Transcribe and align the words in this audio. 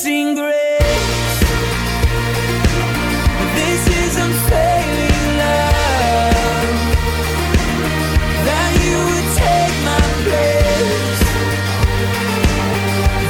Amazing 0.00 0.34
grace. 0.36 1.40
This 3.56 3.82
is 3.98 4.16
unfailing 4.16 5.38
love. 5.38 6.34
That 8.46 8.70
you 8.84 8.94
would 9.08 9.28
take 9.34 9.74
my 9.82 10.02
place. 10.22 11.22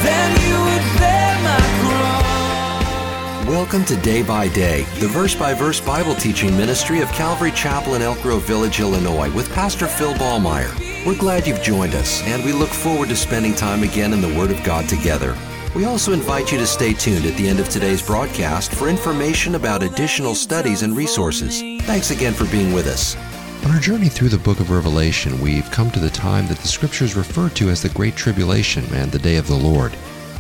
Then 0.05 0.31
you 0.45 0.57
would 0.69 0.85
bear 0.99 1.33
my 1.43 1.63
cross. 1.81 3.49
Welcome 3.49 3.85
to 3.87 3.97
Day 4.03 4.23
by 4.23 4.49
Day, 4.49 4.85
the 4.99 5.09
verse 5.09 5.35
by 5.35 5.55
verse 5.55 5.81
Bible 5.81 6.17
teaching 6.17 6.55
ministry 6.55 7.01
of 7.01 7.09
Calvary 7.13 7.53
Chapel 7.53 7.95
in 7.95 8.03
Elk 8.03 8.21
Grove 8.21 8.45
Village, 8.45 8.81
Illinois, 8.81 9.33
with 9.35 9.51
Pastor 9.55 9.87
Phil 9.87 10.13
Ballmaier. 10.15 10.75
We're 11.07 11.17
glad 11.17 11.47
you've 11.47 11.63
joined 11.63 11.95
us, 11.95 12.23
and 12.25 12.45
we 12.45 12.53
look 12.53 12.69
forward 12.69 13.09
to 13.09 13.17
spending 13.17 13.55
time 13.55 13.85
again 13.85 14.13
in 14.13 14.21
the 14.21 14.35
Word 14.39 14.51
of 14.51 14.63
God 14.65 14.87
together. 14.87 15.35
We 15.75 15.85
also 15.85 16.13
invite 16.13 16.51
you 16.51 16.59
to 16.59 16.67
stay 16.67 16.95
tuned 16.95 17.27
at 17.27 17.37
the 17.37 17.47
end 17.47 17.61
of 17.61 17.69
today's 17.69 18.05
broadcast 18.05 18.73
for 18.75 18.89
information 18.89 19.55
about 19.55 19.83
additional 19.83 20.35
studies 20.35 20.83
and 20.83 20.97
resources. 20.97 21.61
Thanks 21.85 22.11
again 22.11 22.33
for 22.33 22.47
being 22.47 22.73
with 22.73 22.87
us. 22.87 23.17
On 23.65 23.73
our 23.73 23.81
journey 23.81 24.09
through 24.09 24.31
the 24.31 24.39
book 24.39 24.61
of 24.61 24.71
Revelation, 24.71 25.39
we've 25.41 25.71
come 25.71 25.91
to 25.91 26.01
the 26.01 26.09
time 26.09 26.47
that 26.47 26.59
the 26.59 26.69
scriptures 26.69 27.17
refer 27.17 27.51
to 27.51 27.69
as 27.69 27.83
the 27.83 27.91
Great 27.91 28.17
Tribulation 28.17 28.85
and 28.95 29.13
the 29.13 29.19
Day 29.19 29.37
of 29.37 29.47
the 29.47 29.55
Lord. 29.55 29.93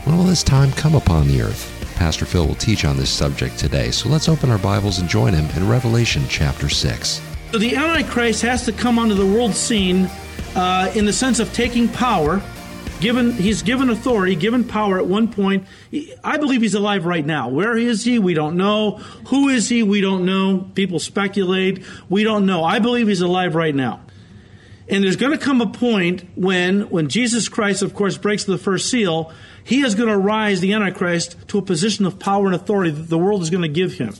When 0.04 0.16
will 0.16 0.24
this 0.24 0.42
time 0.42 0.72
come 0.72 0.94
upon 0.94 1.28
the 1.28 1.42
earth? 1.42 1.74
Pastor 1.96 2.24
Phil 2.24 2.46
will 2.46 2.54
teach 2.54 2.84
on 2.86 2.96
this 2.96 3.10
subject 3.10 3.58
today, 3.58 3.90
so 3.90 4.08
let's 4.08 4.28
open 4.28 4.50
our 4.50 4.58
Bibles 4.58 4.98
and 4.98 5.08
join 5.08 5.34
him 5.34 5.44
in 5.56 5.68
Revelation 5.68 6.24
chapter 6.28 6.70
6. 6.70 7.20
So 7.52 7.58
the 7.58 7.76
Antichrist 7.76 8.40
has 8.42 8.64
to 8.64 8.72
come 8.72 8.98
onto 8.98 9.14
the 9.14 9.26
world 9.26 9.54
scene 9.54 10.08
uh, 10.54 10.90
in 10.94 11.04
the 11.04 11.12
sense 11.12 11.38
of 11.38 11.52
taking 11.52 11.88
power. 11.88 12.40
Given 13.00 13.32
he's 13.32 13.62
given 13.62 13.90
authority, 13.90 14.34
given 14.34 14.64
power 14.64 14.98
at 14.98 15.06
one 15.06 15.32
point. 15.32 15.66
I 16.24 16.36
believe 16.38 16.62
he's 16.62 16.74
alive 16.74 17.06
right 17.06 17.24
now. 17.24 17.48
Where 17.48 17.76
is 17.76 18.04
he? 18.04 18.18
We 18.18 18.34
don't 18.34 18.56
know. 18.56 18.96
Who 19.28 19.48
is 19.48 19.68
he? 19.68 19.84
We 19.84 20.00
don't 20.00 20.24
know. 20.24 20.68
People 20.74 20.98
speculate. 20.98 21.84
We 22.08 22.24
don't 22.24 22.44
know. 22.44 22.64
I 22.64 22.80
believe 22.80 23.06
he's 23.06 23.20
alive 23.20 23.54
right 23.54 23.74
now. 23.74 24.00
And 24.88 25.04
there's 25.04 25.16
going 25.16 25.32
to 25.32 25.38
come 25.38 25.60
a 25.60 25.66
point 25.66 26.24
when, 26.34 26.88
when 26.90 27.08
Jesus 27.08 27.48
Christ, 27.48 27.82
of 27.82 27.94
course, 27.94 28.16
breaks 28.16 28.44
the 28.44 28.58
first 28.58 28.90
seal, 28.90 29.32
he 29.62 29.82
is 29.82 29.94
going 29.94 30.08
to 30.08 30.16
rise, 30.16 30.60
the 30.60 30.72
Antichrist, 30.72 31.36
to 31.48 31.58
a 31.58 31.62
position 31.62 32.06
of 32.06 32.18
power 32.18 32.46
and 32.46 32.54
authority 32.54 32.90
that 32.90 33.08
the 33.08 33.18
world 33.18 33.42
is 33.42 33.50
going 33.50 33.62
to 33.62 33.68
give 33.68 33.94
him. 33.94 34.14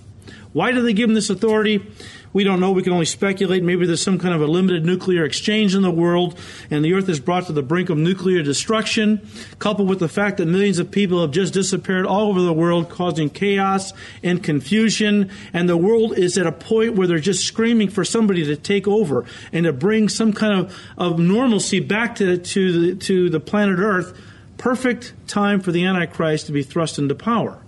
Why 0.53 0.73
do 0.73 0.83
they 0.83 0.93
give 0.93 1.09
him 1.09 1.15
this 1.15 1.31
authority? 1.31 1.87
We 2.33 2.45
don't 2.45 2.61
know. 2.61 2.73
We 2.73 2.83
can 2.83 2.93
only 2.93 3.07
speculate. 3.07 3.63
Maybe 3.63 3.87
there's 3.87 4.03
some 4.03 4.19
kind 4.19 4.35
of 4.35 4.43
a 4.43 4.47
limited 4.47 4.85
nuclear 4.85 5.25
exchange 5.25 5.75
in 5.75 5.83
the 5.83 5.91
world, 5.91 6.39
and 6.71 6.85
the 6.85 6.93
earth 6.93 7.09
is 7.09 7.21
brought 7.21 7.47
to 7.47 7.53
the 7.53 7.63
brink 7.63 7.91
of 7.91 7.99
nuclear 7.99 8.43
destruction, 8.43 9.27
coupled 9.59 9.89
with 9.89 9.99
the 9.99 10.09
fact 10.09 10.37
that 10.37 10.47
millions 10.47 10.79
of 10.79 10.91
people 10.91 11.21
have 11.23 11.31
just 11.31 11.55
disappeared 11.55 12.07
all 12.07 12.29
over 12.29 12.41
the 12.41 12.53
world, 12.53 12.89
causing 12.91 13.31
chaos 13.31 13.93
and 14.23 14.43
confusion. 14.43 15.31
And 15.53 15.69
the 15.69 15.77
world 15.77 16.17
is 16.19 16.37
at 16.37 16.47
a 16.47 16.53
point 16.53 16.97
where 16.97 17.07
they're 17.07 17.19
just 17.19 17.47
screaming 17.47 17.89
for 17.89 18.05
somebody 18.05 18.45
to 18.45 18.57
take 18.57 18.87
over 18.87 19.25
and 19.53 19.65
to 19.65 19.73
bring 19.73 20.09
some 20.09 20.33
kind 20.33 20.61
of, 20.61 20.79
of 20.97 21.19
normalcy 21.19 21.81
back 21.81 22.17
to, 22.17 22.39
to, 22.39 22.73
the, 22.73 22.95
to 23.05 23.31
the 23.31 23.41
planet 23.41 23.79
Earth. 23.79 24.19
Perfect 24.59 25.13
time 25.29 25.61
for 25.61 25.71
the 25.73 25.85
Antichrist 25.85 26.47
to 26.47 26.53
be 26.53 26.63
thrust 26.63 26.99
into 26.99 27.15
power. 27.15 27.59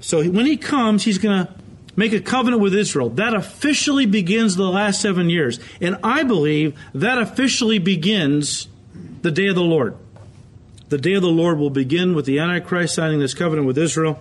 So 0.00 0.22
when 0.28 0.46
he 0.46 0.56
comes, 0.56 1.02
he's 1.04 1.18
going 1.18 1.46
to 1.46 1.54
make 1.96 2.12
a 2.12 2.20
covenant 2.20 2.62
with 2.62 2.74
Israel. 2.74 3.10
That 3.10 3.34
officially 3.34 4.06
begins 4.06 4.56
the 4.56 4.68
last 4.68 5.00
seven 5.00 5.30
years. 5.30 5.60
And 5.80 5.98
I 6.02 6.22
believe 6.22 6.78
that 6.94 7.18
officially 7.18 7.78
begins 7.78 8.68
the 9.22 9.30
day 9.30 9.46
of 9.46 9.54
the 9.54 9.62
Lord. 9.62 9.96
The 10.88 10.98
day 10.98 11.14
of 11.14 11.22
the 11.22 11.28
Lord 11.28 11.58
will 11.58 11.70
begin 11.70 12.14
with 12.14 12.26
the 12.26 12.38
Antichrist 12.38 12.94
signing 12.94 13.18
this 13.18 13.34
covenant 13.34 13.66
with 13.66 13.78
Israel, 13.78 14.20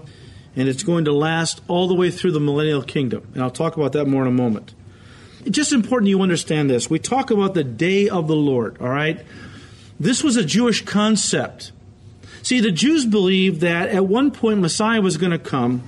and 0.56 0.68
it's 0.70 0.84
going 0.84 1.06
to 1.06 1.12
last 1.12 1.62
all 1.68 1.88
the 1.88 1.94
way 1.94 2.10
through 2.10 2.32
the 2.32 2.40
millennial 2.40 2.82
kingdom. 2.82 3.28
And 3.34 3.44
I'll 3.44 3.52
talk 3.52 3.76
about 3.76 3.92
that 3.94 4.06
more 4.06 4.22
in 4.22 4.28
a 4.28 4.32
moment. 4.32 4.74
It's 5.42 5.56
just 5.56 5.74
important 5.74 6.10
you 6.10 6.22
understand 6.22 6.70
this. 6.70 6.90
We 6.90 7.00
talk 7.00 7.32
about 7.32 7.54
the 7.54 7.64
day 7.64 8.08
of 8.08 8.28
the 8.28 8.36
Lord, 8.36 8.78
all 8.80 8.90
right? 8.90 9.20
This 10.00 10.24
was 10.24 10.38
a 10.38 10.44
Jewish 10.44 10.84
concept. 10.86 11.72
See, 12.44 12.60
the 12.60 12.72
Jews 12.72 13.06
believed 13.06 13.62
that 13.62 13.88
at 13.90 14.06
one 14.06 14.30
point 14.30 14.60
Messiah 14.60 15.02
was 15.02 15.16
going 15.16 15.32
to 15.32 15.40
come 15.40 15.82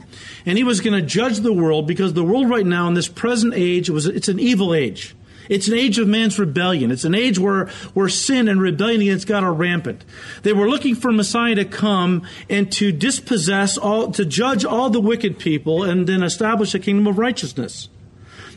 and 0.46 0.58
he 0.58 0.64
was 0.64 0.80
going 0.80 1.00
to 1.00 1.06
judge 1.06 1.40
the 1.40 1.52
world 1.52 1.86
because 1.86 2.14
the 2.14 2.24
world 2.24 2.50
right 2.50 2.66
now 2.66 2.88
in 2.88 2.94
this 2.94 3.10
present 3.10 3.54
age 3.54 3.90
was 3.90 4.06
it's 4.06 4.30
an 4.30 4.40
evil 4.40 4.74
age. 4.74 5.16
It's 5.50 5.68
an 5.68 5.74
age 5.76 6.00
of 6.00 6.08
man's 6.08 6.40
rebellion. 6.40 6.92
It's 6.92 7.04
an 7.04 7.14
age 7.14 7.38
where, 7.38 7.68
where 7.94 8.08
sin 8.08 8.48
and 8.48 8.62
rebellion 8.62 9.02
against 9.02 9.28
God 9.28 9.44
are 9.44 9.54
rampant. 9.54 10.06
They 10.44 10.54
were 10.54 10.70
looking 10.70 10.96
for 10.96 11.12
Messiah 11.12 11.56
to 11.56 11.66
come 11.66 12.24
and 12.50 12.72
to 12.72 12.94
dispossess 12.94 13.78
all, 13.78 14.12
to 14.14 14.24
judge 14.24 14.64
all 14.64 14.90
the 14.90 15.02
wicked 15.02 15.38
people 15.38 15.84
and 15.84 16.08
then 16.08 16.24
establish 16.24 16.74
a 16.74 16.80
kingdom 16.80 17.06
of 17.06 17.20
righteousness. 17.20 17.90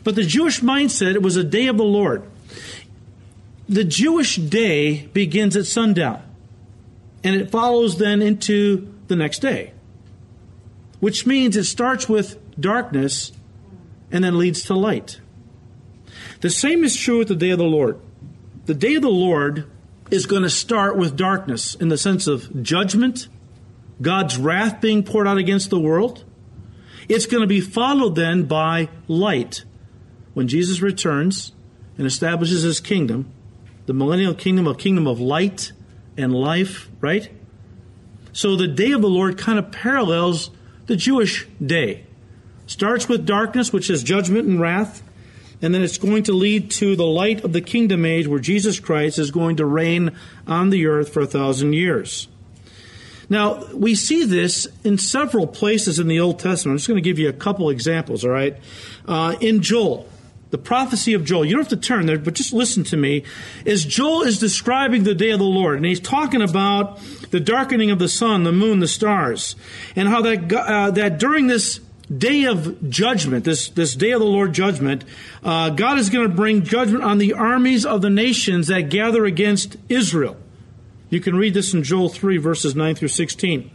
But 0.05 0.15
the 0.15 0.23
Jewish 0.23 0.61
mindset, 0.61 1.15
it 1.15 1.21
was 1.21 1.35
a 1.35 1.43
day 1.43 1.67
of 1.67 1.77
the 1.77 1.83
Lord. 1.83 2.23
The 3.67 3.83
Jewish 3.83 4.37
day 4.37 5.07
begins 5.07 5.57
at 5.57 5.65
sundown 5.65 6.23
and 7.23 7.35
it 7.35 7.51
follows 7.51 7.97
then 7.97 8.21
into 8.21 8.93
the 9.07 9.15
next 9.15 9.39
day, 9.39 9.73
which 10.99 11.25
means 11.25 11.57
it 11.57 11.65
starts 11.65 12.07
with 12.07 12.37
darkness 12.59 13.31
and 14.11 14.23
then 14.23 14.37
leads 14.37 14.63
to 14.63 14.73
light. 14.73 15.19
The 16.41 16.49
same 16.49 16.83
is 16.83 16.95
true 16.95 17.19
with 17.19 17.27
the 17.27 17.35
day 17.35 17.49
of 17.49 17.57
the 17.57 17.65
Lord. 17.65 17.99
The 18.65 18.73
day 18.73 18.95
of 18.95 19.01
the 19.01 19.09
Lord 19.09 19.69
is 20.11 20.25
going 20.25 20.43
to 20.43 20.49
start 20.49 20.97
with 20.97 21.15
darkness 21.15 21.75
in 21.75 21.89
the 21.89 21.97
sense 21.97 22.27
of 22.27 22.63
judgment, 22.63 23.27
God's 24.01 24.37
wrath 24.37 24.81
being 24.81 25.03
poured 25.03 25.27
out 25.27 25.37
against 25.37 25.69
the 25.69 25.79
world. 25.79 26.23
It's 27.07 27.25
going 27.25 27.41
to 27.41 27.47
be 27.47 27.61
followed 27.61 28.15
then 28.15 28.43
by 28.43 28.89
light 29.07 29.65
when 30.33 30.47
Jesus 30.47 30.81
returns 30.81 31.51
and 31.97 32.07
establishes 32.07 32.61
his 32.61 32.79
kingdom, 32.79 33.31
the 33.85 33.93
millennial 33.93 34.33
kingdom, 34.33 34.67
a 34.67 34.75
kingdom 34.75 35.07
of 35.07 35.19
light 35.19 35.73
and 36.19 36.33
life, 36.33 36.89
right? 37.01 37.29
So 38.33 38.55
the 38.55 38.67
day 38.67 38.91
of 38.91 39.01
the 39.01 39.09
Lord 39.09 39.37
kind 39.37 39.57
of 39.57 39.71
parallels 39.71 40.51
the 40.87 40.95
Jewish 40.95 41.47
day. 41.65 42.05
Starts 42.67 43.09
with 43.09 43.25
darkness, 43.25 43.73
which 43.73 43.89
is 43.89 44.03
judgment 44.03 44.47
and 44.47 44.59
wrath, 44.59 45.01
and 45.61 45.73
then 45.73 45.81
it's 45.81 45.97
going 45.97 46.23
to 46.23 46.33
lead 46.33 46.71
to 46.71 46.95
the 46.95 47.05
light 47.05 47.43
of 47.43 47.53
the 47.53 47.61
kingdom 47.61 48.05
age 48.05 48.27
where 48.27 48.39
Jesus 48.39 48.79
Christ 48.79 49.17
is 49.17 49.31
going 49.31 49.57
to 49.57 49.65
reign 49.65 50.15
on 50.47 50.69
the 50.69 50.85
earth 50.85 51.11
for 51.11 51.21
a 51.21 51.27
thousand 51.27 51.73
years. 51.73 52.27
Now, 53.29 53.65
we 53.73 53.93
see 53.93 54.23
this 54.23 54.67
in 54.83 54.97
several 54.97 55.45
places 55.45 55.99
in 55.99 56.07
the 56.07 56.19
Old 56.19 56.39
Testament. 56.39 56.73
I'm 56.73 56.77
just 56.77 56.87
going 56.87 57.01
to 57.01 57.07
give 57.07 57.19
you 57.19 57.29
a 57.29 57.33
couple 57.33 57.69
examples, 57.69 58.23
all 58.23 58.31
right? 58.31 58.57
Uh, 59.07 59.35
in 59.39 59.61
Joel, 59.61 60.07
the 60.51 60.57
prophecy 60.57 61.13
of 61.13 61.23
Joel, 61.23 61.45
you 61.45 61.53
don't 61.53 61.61
have 61.61 61.69
to 61.69 61.77
turn 61.77 62.05
there, 62.05 62.17
but 62.17 62.33
just 62.33 62.53
listen 62.53 62.83
to 62.85 62.97
me. 62.97 63.23
As 63.65 63.85
Joel 63.85 64.23
is 64.23 64.39
describing 64.39 65.03
the 65.03 65.13
day 65.13 65.29
of 65.29 65.39
the 65.39 65.45
Lord, 65.45 65.77
and 65.77 65.85
he's 65.85 65.99
talking 65.99 66.41
about 66.41 66.99
the 67.29 67.39
darkening 67.39 67.91
of 67.91 67.99
the 67.99 68.09
sun, 68.09 68.43
the 68.43 68.51
moon, 68.51 68.79
the 68.79 68.87
stars, 68.87 69.55
and 69.95 70.07
how 70.07 70.21
that, 70.23 70.51
uh, 70.51 70.91
that 70.91 71.19
during 71.19 71.47
this 71.47 71.79
day 72.15 72.45
of 72.45 72.89
judgment, 72.89 73.45
this, 73.45 73.69
this 73.69 73.93
day 73.93 74.11
of 74.11 74.19
the 74.19 74.25
Lord 74.25 74.53
judgment, 74.53 75.03
uh, 75.43 75.69
God 75.69 75.99
is 75.99 76.09
going 76.09 76.27
to 76.27 76.35
bring 76.35 76.63
judgment 76.63 77.03
on 77.03 77.19
the 77.19 77.33
armies 77.33 77.85
of 77.85 78.01
the 78.01 78.09
nations 78.09 78.67
that 78.67 78.89
gather 78.89 79.25
against 79.25 79.77
Israel. 79.87 80.35
You 81.11 81.19
can 81.19 81.35
read 81.35 81.53
this 81.53 81.73
in 81.73 81.83
Joel 81.83 82.09
3, 82.09 82.37
verses 82.37 82.75
9 82.75 82.95
through 82.95 83.07
16. 83.09 83.69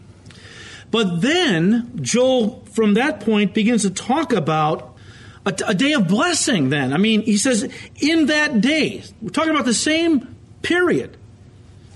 But 0.90 1.22
then, 1.22 1.98
Joel, 2.00 2.64
from 2.72 2.94
that 2.94 3.20
point, 3.20 3.54
begins 3.54 3.82
to 3.82 3.90
talk 3.90 4.32
about 4.32 4.93
a, 5.46 5.54
a, 5.66 5.74
day 5.74 5.92
of 5.92 6.08
blessing, 6.08 6.70
then. 6.70 6.92
I 6.92 6.96
mean, 6.96 7.22
he 7.22 7.36
says, 7.36 7.68
in 8.00 8.26
that 8.26 8.60
day, 8.60 9.02
we're 9.20 9.30
talking 9.30 9.50
about 9.50 9.64
the 9.64 9.74
same 9.74 10.36
period. 10.62 11.16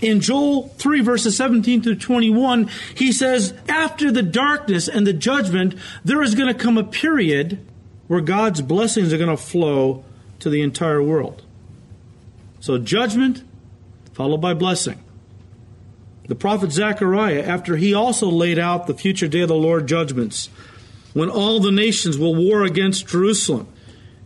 In 0.01 0.21
Joel 0.21 0.69
3, 0.69 1.01
verses 1.01 1.37
17 1.37 1.83
through 1.83 1.97
21, 1.97 2.71
he 2.95 3.11
says, 3.11 3.53
after 3.69 4.13
the 4.13 4.23
darkness 4.23 4.87
and 4.89 5.07
the 5.07 5.13
judgment, 5.13 5.75
there 6.05 6.23
is 6.23 6.35
going 6.35 6.53
to 6.53 6.59
come 6.59 6.79
a 6.79 6.85
period 6.85 7.59
where 8.07 8.21
God's 8.21 8.63
blessings 8.63 9.13
are 9.13 9.19
going 9.19 9.29
to 9.29 9.37
flow 9.37 10.05
to 10.39 10.51
the 10.51 10.63
entire 10.63 11.03
world. 11.03 11.43
So, 12.61 12.79
judgment 12.79 13.43
followed 14.13 14.41
by 14.41 14.55
blessing. 14.55 15.03
The 16.27 16.35
prophet 16.35 16.73
Zechariah, 16.73 17.43
after 17.43 17.77
he 17.77 17.95
also 17.95 18.29
laid 18.29 18.59
out 18.59 18.87
the 18.87 18.95
future 18.95 19.29
day 19.29 19.41
of 19.41 19.49
the 19.49 19.55
Lord 19.55 19.87
judgments, 19.87 20.51
when 21.15 21.31
all 21.31 21.61
the 21.61 21.73
nations 21.73 22.19
will 22.19 22.35
war 22.35 22.65
against 22.65 23.09
Jerusalem, 23.09 23.69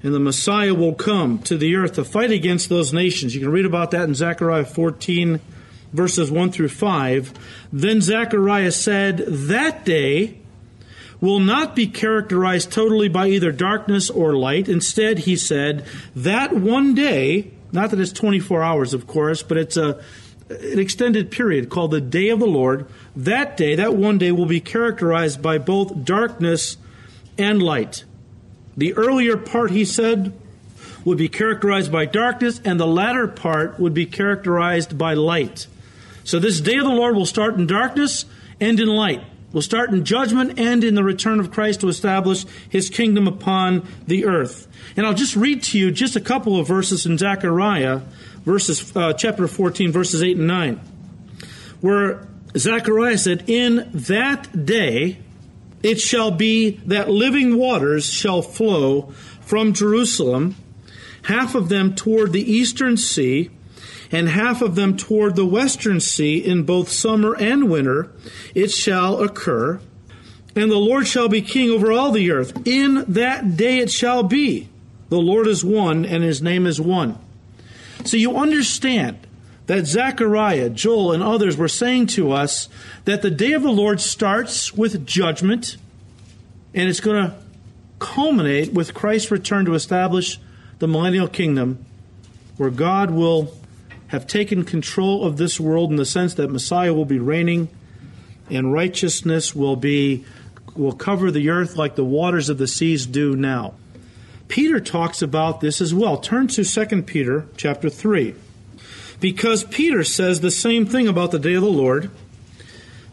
and 0.03 0.13
the 0.13 0.21
Messiah 0.21 0.75
will 0.75 0.95
come 0.95 1.39
to 1.41 1.57
the 1.57 1.77
earth 1.77 1.95
to 1.95 2.05
fight 2.05 2.33
against 2.33 2.69
those 2.69 2.93
nations. 2.93 3.35
You 3.35 3.41
can 3.41 3.53
read 3.53 3.67
about 3.67 3.93
that 3.93 4.09
in 4.09 4.15
Zechariah 4.15 4.65
14, 4.65 5.41
verses 5.93 6.31
1 6.31 6.51
through 6.51 6.71
5. 6.71 7.33
Then 7.73 8.01
Zechariah 8.01 8.73
said, 8.73 9.19
That 9.19 9.85
day 9.85 10.39
will 11.21 11.39
not 11.39 11.77
be 11.77 11.87
characterized 11.87 12.73
totally 12.73 13.09
by 13.09 13.29
either 13.29 13.53
darkness 13.53 14.11
or 14.11 14.35
light. 14.35 14.69
Instead, 14.69 15.21
he 15.21 15.37
said, 15.37 15.87
that 16.17 16.53
one 16.53 16.95
day, 16.95 17.53
not 17.71 17.91
that 17.91 18.01
it's 18.01 18.13
24 18.13 18.63
hours, 18.63 18.93
of 18.93 19.07
course, 19.07 19.43
but 19.43 19.57
it's 19.57 19.77
a 19.77 20.03
an 20.61 20.79
extended 20.79 21.31
period 21.31 21.69
called 21.69 21.91
the 21.91 22.01
day 22.01 22.29
of 22.29 22.41
the 22.41 22.47
Lord. 22.47 22.87
That 23.17 23.57
day, 23.57 23.75
that 23.77 23.95
one 23.95 24.19
day, 24.19 24.33
will 24.33 24.47
be 24.47 24.61
characterized 24.61 25.43
by 25.43 25.59
both 25.59 26.05
darkness 26.05 26.77
and 27.39 27.63
light. 27.63 28.05
The 28.77 28.95
earlier 28.95 29.37
part, 29.37 29.71
he 29.71 29.85
said, 29.85 30.33
would 31.05 31.19
be 31.19 31.29
characterized 31.29 31.91
by 31.91 32.07
darkness, 32.07 32.61
and 32.65 32.79
the 32.79 32.87
latter 32.87 33.27
part 33.27 33.79
would 33.81 33.95
be 33.95 34.07
characterized 34.07 34.97
by 34.97 35.15
light. 35.15 35.67
So 36.25 36.39
this 36.39 36.61
day 36.61 36.77
of 36.77 36.85
the 36.85 36.91
Lord 36.91 37.17
will 37.17 37.27
start 37.27 37.55
in 37.55 37.67
darkness, 37.67 38.25
end 38.61 38.81
in 38.81 38.89
light. 38.89 39.23
Will 39.53 39.63
start 39.63 39.91
in 39.91 40.05
judgment, 40.05 40.59
end 40.59 40.83
in 40.83 40.95
the 40.95 41.05
return 41.05 41.39
of 41.39 41.51
Christ 41.51 41.81
to 41.81 41.89
establish 41.89 42.47
his 42.71 42.89
kingdom 42.89 43.29
upon 43.29 43.87
the 44.07 44.25
earth. 44.25 44.67
And 44.97 45.05
I'll 45.05 45.13
just 45.13 45.37
read 45.37 45.63
to 45.65 45.79
you 45.79 45.91
just 45.91 46.17
a 46.17 46.21
couple 46.21 46.59
of 46.59 46.67
verses 46.67 47.05
in 47.05 47.19
Zechariah, 47.19 48.01
verses 48.45 48.95
uh, 48.97 49.13
chapter 49.13 49.47
14, 49.47 49.93
verses 49.93 50.23
8 50.23 50.37
and 50.37 50.47
9, 50.47 50.81
where 51.81 52.27
Zechariah 52.57 53.19
said, 53.19 53.49
In 53.49 53.91
that 53.93 54.65
day 54.67 55.19
it 55.83 56.01
shall 56.01 56.31
be 56.31 56.71
that 56.87 57.11
living 57.11 57.57
waters 57.57 58.07
shall 58.07 58.43
flow 58.43 59.13
from 59.41 59.73
Jerusalem, 59.73 60.57
half 61.25 61.55
of 61.55 61.69
them 61.69 61.95
toward 61.95 62.33
the 62.33 62.53
eastern 62.53 62.97
sea, 62.97 63.51
and 64.11 64.29
half 64.29 64.61
of 64.61 64.75
them 64.75 64.97
toward 64.97 65.37
the 65.37 65.47
western 65.47 65.99
sea 65.99 66.39
in 66.39 66.65
both 66.65 66.91
summer 66.91 67.35
and 67.35 67.71
winter, 67.71 68.13
it 68.55 68.71
shall 68.71 69.23
occur. 69.23 69.81
And 70.55 70.71
the 70.71 70.77
Lord 70.77 71.07
shall 71.07 71.29
be 71.29 71.41
king 71.41 71.71
over 71.71 71.91
all 71.91 72.13
the 72.13 72.31
earth. 72.31 72.67
In 72.67 73.07
that 73.09 73.57
day 73.57 73.79
it 73.79 73.91
shall 73.91 74.23
be. 74.23 74.69
The 75.09 75.19
Lord 75.19 75.47
is 75.47 75.65
one, 75.65 76.05
and 76.05 76.23
his 76.23 76.43
name 76.43 76.67
is 76.67 76.81
one. 76.81 77.19
So 78.05 78.17
you 78.17 78.37
understand 78.37 79.27
that 79.67 79.87
Zechariah, 79.87 80.71
Joel, 80.71 81.13
and 81.13 81.23
others 81.23 81.57
were 81.57 81.69
saying 81.69 82.09
to 82.09 82.33
us 82.33 82.69
that 83.05 83.23
the 83.23 83.31
day 83.31 83.53
of 83.53 83.63
the 83.63 83.71
Lord 83.71 84.01
starts 84.01 84.73
with 84.75 85.07
judgment, 85.07 85.77
and 86.75 86.89
it's 86.89 87.01
going 87.01 87.25
to 87.25 87.37
culminate 87.99 88.73
with 88.73 88.95
Christ's 88.95 89.31
return 89.31 89.65
to 89.67 89.75
establish 89.75 90.41
the 90.81 90.89
millennial 90.89 91.29
kingdom, 91.29 91.85
where 92.57 92.71
God 92.71 93.11
will 93.11 93.55
have 94.09 94.27
taken 94.27 94.65
control 94.65 95.25
of 95.25 95.37
this 95.37 95.59
world 95.59 95.91
in 95.91 95.97
the 95.97 96.05
sense 96.05 96.35
that 96.35 96.51
Messiah 96.51 96.93
will 96.93 97.05
be 97.05 97.19
reigning 97.19 97.69
and 98.51 98.73
righteousness 98.73 99.55
will 99.55 99.77
be 99.77 100.25
will 100.75 100.93
cover 100.93 101.31
the 101.31 101.51
earth 101.51 101.77
like 101.77 101.97
the 101.97 102.05
waters 102.05 102.49
of 102.49 102.59
the 102.59 102.67
seas 102.67 103.07
do 103.07 103.37
now. 103.37 103.75
Peter 104.53 104.81
talks 104.81 105.23
about 105.23 105.63
this 105.63 105.81
as 105.81 105.95
well. 105.95 106.19
Turn 106.19 106.47
to 106.47 106.63
2 106.63 107.03
Peter 107.05 107.47
chapter 107.57 107.89
3. 107.89 108.35
Because 109.19 109.65
Peter 109.65 110.05
says 110.05 110.41
the 110.41 110.51
same 110.51 110.85
thing 110.85 111.09
about 111.09 111.31
the 111.31 111.39
day 111.39 111.55
of 111.55 111.63
the 111.63 111.71
Lord, 111.71 112.11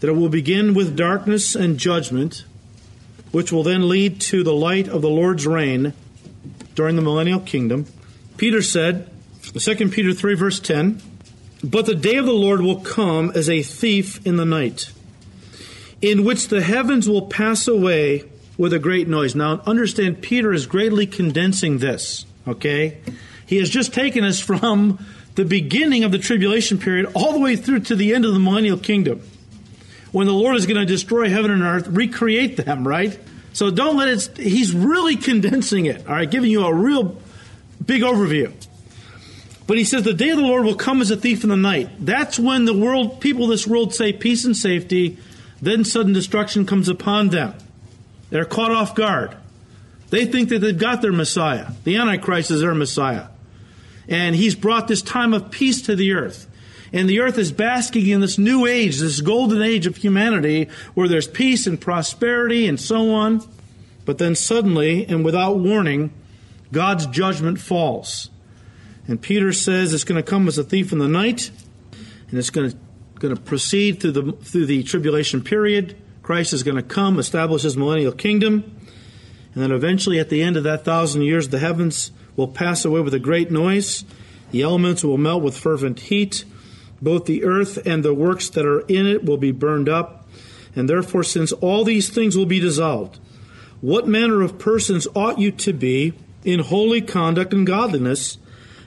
that 0.01 0.09
it 0.09 0.18
will 0.18 0.27
begin 0.27 0.74
with 0.74 0.97
darkness 0.97 1.56
and 1.56 1.77
judgment, 1.77 2.44
which 3.31 3.53
will 3.53 3.63
then 3.63 3.88
lead 3.88 4.19
to 4.19 4.44
the 4.44 4.51
light 4.51 4.89
of 4.89 5.01
the 5.01 5.09
Lord's 5.09 5.47
reign 5.47 5.94
during 6.75 6.97
the 6.97 7.01
millennial 7.01 7.39
kingdom. 7.39 7.86
Peter 8.36 8.62
said, 8.62 9.09
2 9.41 9.88
Peter 9.88 10.12
3, 10.13 10.33
verse 10.33 10.59
10, 10.59 11.01
But 11.63 11.86
the 11.86 11.95
day 11.95 12.18
of 12.18 12.25
the 12.25 12.33
Lord 12.33 12.59
will 12.59 12.81
come 12.81 13.31
as 13.33 13.50
a 13.50 13.63
thief 13.63 14.19
in 14.27 14.36
the 14.36 14.44
night, 14.44 14.91
in 16.01 16.25
which 16.25 16.50
the 16.50 16.62
heavens 16.62 17.07
will 17.07 17.27
pass 17.27 17.65
away 17.65 18.25
with 18.59 18.73
a 18.73 18.77
great 18.77 19.07
noise. 19.07 19.35
Now, 19.35 19.61
understand, 19.65 20.21
Peter 20.21 20.51
is 20.51 20.67
greatly 20.67 21.07
condensing 21.07 21.77
this, 21.77 22.25
okay? 22.45 22.97
He 23.45 23.57
has 23.57 23.69
just 23.69 23.94
taken 23.94 24.25
us 24.25 24.39
from 24.51 25.03
the 25.35 25.45
beginning 25.45 26.03
of 26.03 26.11
the 26.11 26.19
tribulation 26.19 26.77
period 26.77 27.09
all 27.15 27.31
the 27.31 27.39
way 27.39 27.56
through 27.56 27.79
to 27.79 27.95
the 27.95 28.13
end 28.13 28.25
of 28.25 28.33
the 28.33 28.39
millennial 28.39 28.77
kingdom, 28.77 29.21
when 30.11 30.27
the 30.27 30.33
Lord 30.33 30.57
is 30.57 30.65
going 30.65 30.79
to 30.79 30.85
destroy 30.85 31.29
heaven 31.29 31.51
and 31.51 31.63
earth, 31.63 31.88
recreate 31.88 32.57
them, 32.57 32.85
right? 32.85 33.17
So 33.53 33.71
don't 33.71 33.95
let 33.95 34.09
it, 34.09 34.38
he's 34.38 34.73
really 34.73 35.15
condensing 35.15 35.85
it, 35.85 36.05
all 36.05 36.15
right, 36.15 36.29
giving 36.29 36.51
you 36.51 36.65
a 36.65 36.73
real 36.73 37.17
big 37.83 38.01
overview. 38.01 38.51
But 39.67 39.77
he 39.77 39.85
says 39.85 40.03
the 40.03 40.13
day 40.13 40.31
of 40.31 40.38
the 40.38 40.44
Lord 40.44 40.65
will 40.65 40.75
come 40.75 41.00
as 41.00 41.12
a 41.12 41.15
thief 41.15 41.44
in 41.44 41.50
the 41.50 41.55
night. 41.55 41.89
That's 42.00 42.38
when 42.38 42.65
the 42.65 42.73
world, 42.73 43.21
people 43.21 43.45
of 43.45 43.51
this 43.51 43.65
world 43.65 43.94
say 43.94 44.12
peace 44.12 44.44
and 44.44 44.57
safety, 44.57 45.17
then 45.62 45.85
sudden 45.85 46.12
destruction 46.12 46.65
comes 46.65 46.89
upon 46.89 47.29
them. 47.29 47.53
They're 48.29 48.45
caught 48.45 48.71
off 48.71 48.95
guard. 48.95 49.35
They 50.09 50.25
think 50.25 50.49
that 50.49 50.59
they've 50.59 50.77
got 50.77 51.01
their 51.01 51.11
Messiah. 51.11 51.67
The 51.83 51.97
Antichrist 51.97 52.51
is 52.51 52.61
their 52.61 52.73
Messiah. 52.73 53.27
And 54.07 54.35
he's 54.35 54.55
brought 54.55 54.87
this 54.87 55.01
time 55.01 55.33
of 55.33 55.51
peace 55.51 55.83
to 55.83 55.95
the 55.95 56.13
earth. 56.13 56.47
And 56.91 57.07
the 57.07 57.19
earth 57.19 57.37
is 57.37 57.51
basking 57.51 58.07
in 58.07 58.21
this 58.21 58.39
new 58.39 58.65
age, 58.65 58.97
this 58.97 59.21
golden 59.21 59.61
age 59.61 59.85
of 59.85 59.97
humanity, 59.97 60.69
where 60.95 61.07
there's 61.07 61.27
peace 61.27 61.67
and 61.67 61.79
prosperity 61.79 62.67
and 62.67 62.79
so 62.79 63.11
on. 63.11 63.47
But 64.05 64.17
then 64.17 64.35
suddenly, 64.35 65.05
and 65.05 65.23
without 65.23 65.59
warning, 65.59 66.11
God's 66.71 67.05
judgment 67.05 67.59
falls. 67.59 68.29
And 69.07 69.21
Peter 69.21 69.53
says 69.53 69.93
it's 69.93 70.03
going 70.03 70.21
to 70.21 70.27
come 70.27 70.47
as 70.47 70.57
a 70.57 70.63
thief 70.63 70.91
in 70.91 70.97
the 70.97 71.07
night, 71.07 71.51
and 72.29 72.39
it's 72.39 72.49
going 72.49 72.71
to, 72.71 72.77
going 73.19 73.35
to 73.35 73.41
proceed 73.41 73.99
through 73.99 74.11
the, 74.11 74.31
through 74.31 74.65
the 74.65 74.83
tribulation 74.83 75.43
period. 75.43 75.95
Christ 76.29 76.53
is 76.53 76.61
going 76.61 76.77
to 76.77 76.83
come, 76.83 77.17
establish 77.17 77.63
his 77.63 77.75
millennial 77.75 78.11
kingdom, 78.11 78.77
and 79.55 79.63
then 79.63 79.71
eventually 79.71 80.19
at 80.19 80.29
the 80.29 80.43
end 80.43 80.57
of 80.57 80.63
that 80.63 80.85
thousand 80.85 81.23
years, 81.23 81.49
the 81.49 81.57
heavens 81.57 82.11
will 82.35 82.47
pass 82.47 82.85
away 82.85 83.01
with 83.01 83.15
a 83.15 83.19
great 83.19 83.49
noise. 83.49 84.05
The 84.51 84.61
elements 84.61 85.03
will 85.03 85.17
melt 85.17 85.41
with 85.41 85.57
fervent 85.57 86.01
heat. 86.01 86.45
Both 87.01 87.25
the 87.25 87.43
earth 87.43 87.79
and 87.83 88.05
the 88.05 88.13
works 88.13 88.47
that 88.51 88.63
are 88.63 88.81
in 88.81 89.07
it 89.07 89.25
will 89.25 89.37
be 89.37 89.51
burned 89.51 89.89
up. 89.89 90.29
And 90.75 90.87
therefore, 90.87 91.23
since 91.23 91.51
all 91.51 91.83
these 91.83 92.09
things 92.09 92.37
will 92.37 92.45
be 92.45 92.59
dissolved, 92.59 93.19
what 93.81 94.07
manner 94.07 94.43
of 94.43 94.59
persons 94.59 95.07
ought 95.15 95.39
you 95.39 95.49
to 95.53 95.73
be 95.73 96.13
in 96.43 96.59
holy 96.59 97.01
conduct 97.01 97.53
and 97.53 97.65
godliness? 97.65 98.37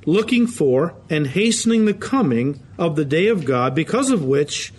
looking 0.04 0.46
for 0.46 0.94
and 1.08 1.28
hastening 1.28 1.84
the 1.84 1.94
coming 1.94 2.60
of 2.78 2.96
the 2.96 3.04
day 3.04 3.28
of 3.28 3.44
God, 3.44 3.74
because 3.74 4.10
of 4.10 4.24
which 4.24 4.72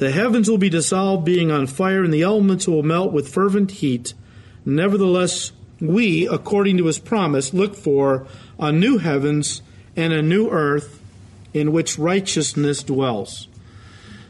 the 0.00 0.10
heavens 0.10 0.48
will 0.48 0.56
be 0.56 0.70
dissolved, 0.70 1.26
being 1.26 1.50
on 1.50 1.66
fire, 1.66 2.02
and 2.02 2.12
the 2.12 2.22
elements 2.22 2.66
will 2.66 2.82
melt 2.82 3.12
with 3.12 3.28
fervent 3.28 3.70
heat. 3.70 4.14
Nevertheless, 4.64 5.52
we, 5.78 6.26
according 6.26 6.78
to 6.78 6.86
his 6.86 6.98
promise, 6.98 7.52
look 7.52 7.74
for 7.76 8.26
a 8.58 8.72
new 8.72 8.96
heavens 8.96 9.60
and 9.94 10.14
a 10.14 10.22
new 10.22 10.48
earth 10.48 11.02
in 11.52 11.70
which 11.70 11.98
righteousness 11.98 12.82
dwells. 12.82 13.46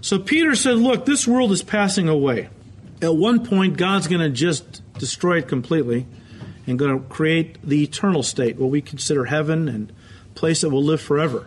So 0.00 0.18
Peter 0.18 0.56
said, 0.56 0.78
Look, 0.78 1.06
this 1.06 1.28
world 1.28 1.52
is 1.52 1.62
passing 1.62 2.08
away. 2.08 2.48
At 3.00 3.14
one 3.14 3.46
point, 3.46 3.76
God's 3.76 4.08
going 4.08 4.22
to 4.22 4.30
just 4.30 4.82
destroy 4.98 5.38
it 5.38 5.46
completely 5.46 6.04
and 6.66 6.80
going 6.80 7.00
to 7.00 7.06
create 7.08 7.62
the 7.62 7.84
eternal 7.84 8.24
state, 8.24 8.56
what 8.56 8.70
we 8.70 8.82
consider 8.82 9.26
heaven 9.26 9.68
and 9.68 9.92
place 10.34 10.62
that 10.62 10.70
will 10.70 10.82
live 10.82 11.00
forever. 11.00 11.46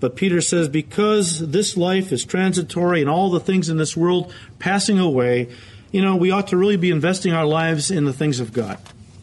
But 0.00 0.16
Peter 0.16 0.40
says, 0.40 0.68
because 0.68 1.50
this 1.50 1.76
life 1.76 2.12
is 2.12 2.24
transitory 2.24 3.00
and 3.00 3.10
all 3.10 3.30
the 3.30 3.40
things 3.40 3.68
in 3.68 3.78
this 3.78 3.96
world 3.96 4.32
passing 4.58 4.98
away, 4.98 5.48
you 5.90 6.02
know, 6.02 6.16
we 6.16 6.30
ought 6.30 6.48
to 6.48 6.56
really 6.56 6.76
be 6.76 6.90
investing 6.90 7.32
our 7.32 7.46
lives 7.46 7.90
in 7.90 8.04
the 8.04 8.12
things 8.12 8.40
of 8.40 8.52
God, 8.52 8.78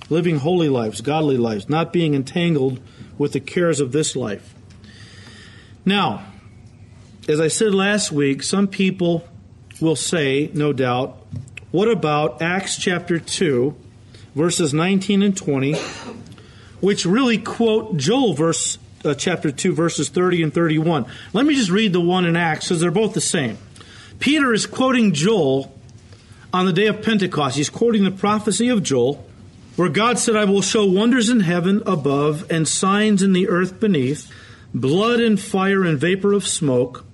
living 0.10 0.38
holy 0.40 0.68
lives, 0.68 1.02
godly 1.02 1.38
lives, 1.38 1.70
not 1.70 1.94
being 1.94 2.14
entangled 2.14 2.80
with 3.18 3.32
the 3.32 3.40
cares 3.40 3.80
of 3.80 3.92
this 3.92 4.16
life. 4.16 4.54
Now, 5.86 6.26
as 7.28 7.40
I 7.40 7.48
said 7.48 7.74
last 7.74 8.12
week, 8.12 8.44
some 8.44 8.68
people 8.68 9.28
will 9.80 9.96
say, 9.96 10.50
no 10.54 10.74
doubt, 10.74 11.18
what 11.72 11.88
about 11.88 12.42
Acts 12.42 12.78
chapter 12.78 13.20
2, 13.20 13.76
verses 14.36 14.74
19 14.74 15.22
and 15.22 15.36
20, 15.36 15.76
which 16.82 17.06
really 17.06 17.38
quote 17.38 17.98
Joel 17.98 18.34
verse 18.34 18.78
uh, 19.06 19.14
chapter 19.14 19.52
2, 19.52 19.74
verses 19.74 20.10
30 20.10 20.44
and 20.44 20.54
31. 20.54 21.06
Let 21.34 21.46
me 21.46 21.56
just 21.56 21.70
read 21.70 21.94
the 21.94 22.02
one 22.02 22.26
in 22.26 22.36
Acts 22.36 22.68
because 22.68 22.82
they're 22.82 22.92
both 22.92 23.14
the 23.14 23.22
same. 23.22 23.58
Peter 24.20 24.54
is 24.54 24.66
quoting 24.66 25.14
Joel 25.14 25.72
on 26.54 26.66
the 26.66 26.74
day 26.74 26.88
of 26.88 27.02
Pentecost. 27.02 27.58
He's 27.58 27.70
quoting 27.70 28.04
the 28.04 28.12
prophecy 28.12 28.70
of 28.70 28.82
Joel, 28.82 29.26
where 29.76 29.90
God 29.90 30.18
said, 30.18 30.36
I 30.36 30.46
will 30.46 30.62
show 30.62 30.86
wonders 30.86 31.30
in 31.30 31.42
heaven 31.42 31.84
above 31.86 32.50
and 32.50 32.68
signs 32.68 33.22
in 33.22 33.34
the 33.34 33.50
earth 33.50 33.80
beneath, 33.80 34.32
blood 34.74 35.20
and 35.20 35.40
fire 35.40 35.84
and 35.84 35.98
vapor 35.98 36.34
of 36.34 36.48
smoke. 36.48 37.06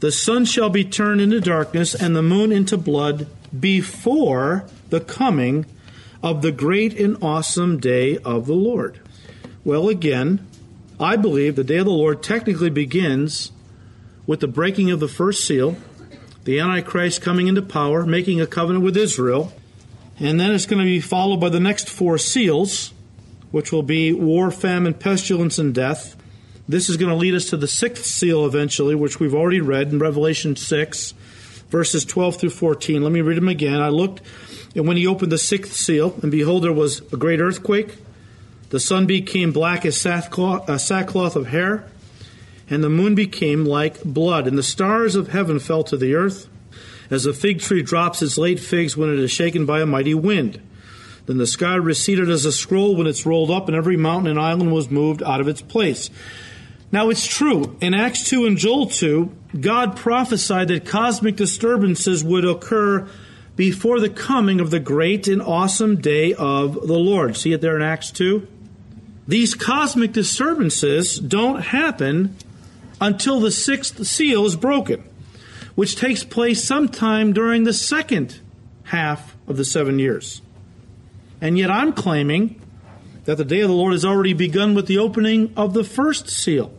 The 0.00 0.10
sun 0.10 0.44
shall 0.44 0.70
be 0.70 0.84
turned 0.84 1.20
into 1.20 1.40
darkness 1.40 1.94
and 1.94 2.16
the 2.16 2.22
moon 2.22 2.52
into 2.52 2.76
blood 2.76 3.28
before 3.58 4.64
the 4.88 5.00
coming 5.00 5.66
of 6.22 6.42
the 6.42 6.52
great 6.52 6.98
and 6.98 7.16
awesome 7.22 7.78
day 7.78 8.18
of 8.18 8.46
the 8.46 8.54
Lord. 8.54 9.00
Well, 9.64 9.88
again, 9.88 10.46
I 11.00 11.16
believe 11.16 11.56
the 11.56 11.64
day 11.64 11.78
of 11.78 11.86
the 11.86 11.92
Lord 11.92 12.22
technically 12.22 12.68
begins 12.68 13.52
with 14.26 14.40
the 14.40 14.46
breaking 14.46 14.90
of 14.90 15.00
the 15.00 15.08
first 15.08 15.46
seal, 15.46 15.78
the 16.44 16.60
Antichrist 16.60 17.22
coming 17.22 17.46
into 17.46 17.62
power, 17.62 18.04
making 18.04 18.38
a 18.38 18.46
covenant 18.46 18.84
with 18.84 18.98
Israel, 18.98 19.50
and 20.18 20.38
then 20.38 20.50
it's 20.50 20.66
going 20.66 20.78
to 20.78 20.84
be 20.84 21.00
followed 21.00 21.38
by 21.38 21.48
the 21.48 21.58
next 21.58 21.88
four 21.88 22.18
seals, 22.18 22.92
which 23.50 23.72
will 23.72 23.82
be 23.82 24.12
war, 24.12 24.50
famine, 24.50 24.92
pestilence, 24.92 25.58
and 25.58 25.74
death. 25.74 26.16
This 26.68 26.90
is 26.90 26.98
going 26.98 27.08
to 27.08 27.16
lead 27.16 27.34
us 27.34 27.46
to 27.46 27.56
the 27.56 27.66
sixth 27.66 28.04
seal 28.04 28.44
eventually, 28.44 28.94
which 28.94 29.18
we've 29.18 29.34
already 29.34 29.62
read 29.62 29.88
in 29.88 29.98
Revelation 29.98 30.54
6, 30.54 31.12
verses 31.70 32.04
12 32.04 32.36
through 32.36 32.50
14. 32.50 33.02
Let 33.02 33.10
me 33.10 33.22
read 33.22 33.38
them 33.38 33.48
again. 33.48 33.80
I 33.80 33.88
looked, 33.88 34.20
and 34.76 34.86
when 34.86 34.98
he 34.98 35.06
opened 35.06 35.32
the 35.32 35.38
sixth 35.38 35.72
seal, 35.72 36.14
and 36.20 36.30
behold, 36.30 36.62
there 36.62 36.74
was 36.74 37.00
a 37.10 37.16
great 37.16 37.40
earthquake. 37.40 37.96
The 38.70 38.80
sun 38.80 39.06
became 39.06 39.50
black 39.50 39.84
as 39.84 40.06
uh, 40.06 40.78
sackcloth, 40.78 41.36
of 41.36 41.48
hair, 41.48 41.84
and 42.68 42.84
the 42.84 42.88
moon 42.88 43.16
became 43.16 43.64
like 43.64 44.02
blood, 44.04 44.46
and 44.46 44.56
the 44.56 44.62
stars 44.62 45.16
of 45.16 45.28
heaven 45.28 45.58
fell 45.58 45.82
to 45.84 45.96
the 45.96 46.14
earth, 46.14 46.48
as 47.10 47.26
a 47.26 47.34
fig 47.34 47.60
tree 47.60 47.82
drops 47.82 48.22
its 48.22 48.38
late 48.38 48.60
figs 48.60 48.96
when 48.96 49.12
it 49.12 49.18
is 49.18 49.32
shaken 49.32 49.66
by 49.66 49.80
a 49.80 49.86
mighty 49.86 50.14
wind. 50.14 50.62
Then 51.26 51.38
the 51.38 51.48
sky 51.48 51.74
receded 51.74 52.30
as 52.30 52.44
a 52.44 52.52
scroll 52.52 52.94
when 52.94 53.08
it's 53.08 53.26
rolled 53.26 53.50
up, 53.50 53.66
and 53.66 53.76
every 53.76 53.96
mountain 53.96 54.30
and 54.30 54.38
island 54.38 54.72
was 54.72 54.88
moved 54.88 55.20
out 55.20 55.40
of 55.40 55.48
its 55.48 55.60
place. 55.60 56.08
Now 56.92 57.10
it's 57.10 57.26
true. 57.26 57.76
In 57.80 57.92
Acts 57.92 58.28
2 58.30 58.46
and 58.46 58.56
Joel 58.56 58.86
2, 58.86 59.36
God 59.60 59.96
prophesied 59.96 60.68
that 60.68 60.86
cosmic 60.86 61.34
disturbances 61.34 62.22
would 62.22 62.44
occur 62.44 63.08
before 63.56 63.98
the 63.98 64.08
coming 64.08 64.60
of 64.60 64.70
the 64.70 64.80
great 64.80 65.26
and 65.26 65.42
awesome 65.42 66.00
day 66.00 66.34
of 66.34 66.74
the 66.86 66.98
Lord. 66.98 67.36
See 67.36 67.52
it 67.52 67.60
there 67.60 67.74
in 67.74 67.82
Acts 67.82 68.12
2? 68.12 68.46
These 69.30 69.54
cosmic 69.54 70.12
disturbances 70.12 71.20
don't 71.20 71.60
happen 71.62 72.34
until 73.00 73.38
the 73.38 73.52
sixth 73.52 74.04
seal 74.04 74.44
is 74.44 74.56
broken, 74.56 75.04
which 75.76 75.94
takes 75.94 76.24
place 76.24 76.64
sometime 76.64 77.32
during 77.32 77.62
the 77.62 77.72
second 77.72 78.40
half 78.86 79.36
of 79.46 79.56
the 79.56 79.64
seven 79.64 80.00
years. 80.00 80.42
And 81.40 81.56
yet 81.56 81.70
I'm 81.70 81.92
claiming 81.92 82.60
that 83.24 83.36
the 83.36 83.44
day 83.44 83.60
of 83.60 83.68
the 83.68 83.74
Lord 83.74 83.92
has 83.92 84.04
already 84.04 84.32
begun 84.32 84.74
with 84.74 84.88
the 84.88 84.98
opening 84.98 85.52
of 85.56 85.74
the 85.74 85.84
first 85.84 86.28
seal. 86.28 86.72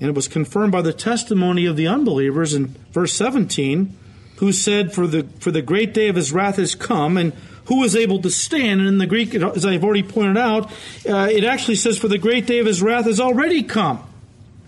And 0.00 0.08
it 0.08 0.14
was 0.14 0.26
confirmed 0.26 0.72
by 0.72 0.80
the 0.80 0.94
testimony 0.94 1.66
of 1.66 1.76
the 1.76 1.86
unbelievers 1.86 2.54
in 2.54 2.68
verse 2.92 3.12
17, 3.12 3.94
who 4.36 4.52
said, 4.52 4.94
For 4.94 5.06
the, 5.06 5.24
for 5.38 5.50
the 5.50 5.60
great 5.60 5.92
day 5.92 6.08
of 6.08 6.16
his 6.16 6.32
wrath 6.32 6.56
has 6.56 6.74
come, 6.74 7.18
and 7.18 7.34
who 7.66 7.82
is 7.84 7.96
able 7.96 8.20
to 8.22 8.30
stand? 8.30 8.80
And 8.80 8.88
in 8.88 8.98
the 8.98 9.06
Greek, 9.06 9.34
as 9.34 9.64
I've 9.64 9.84
already 9.84 10.02
pointed 10.02 10.36
out, 10.36 10.70
uh, 11.08 11.28
it 11.30 11.44
actually 11.44 11.76
says, 11.76 11.98
For 11.98 12.08
the 12.08 12.18
great 12.18 12.46
day 12.46 12.58
of 12.58 12.66
his 12.66 12.82
wrath 12.82 13.06
has 13.06 13.20
already 13.20 13.62
come, 13.62 14.02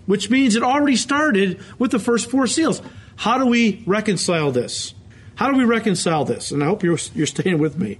which 0.07 0.31
means 0.31 0.57
it 0.57 0.62
already 0.62 0.97
started 0.97 1.61
with 1.79 1.91
the 1.91 1.99
first 1.99 2.31
four 2.31 2.47
seals. 2.47 2.81
How 3.17 3.38
do 3.38 3.47
we 3.47 3.83
reconcile 3.87 4.53
this? 4.53 4.95
How 5.37 5.50
do 5.50 5.57
we 5.57 5.65
reconcile 5.65 6.25
this? 6.25 6.50
And 6.50 6.62
I 6.62 6.67
hope 6.67 6.83
you're, 6.83 6.99
you're 7.15 7.26
staying 7.26 7.59
with 7.59 7.79
me. 7.79 7.99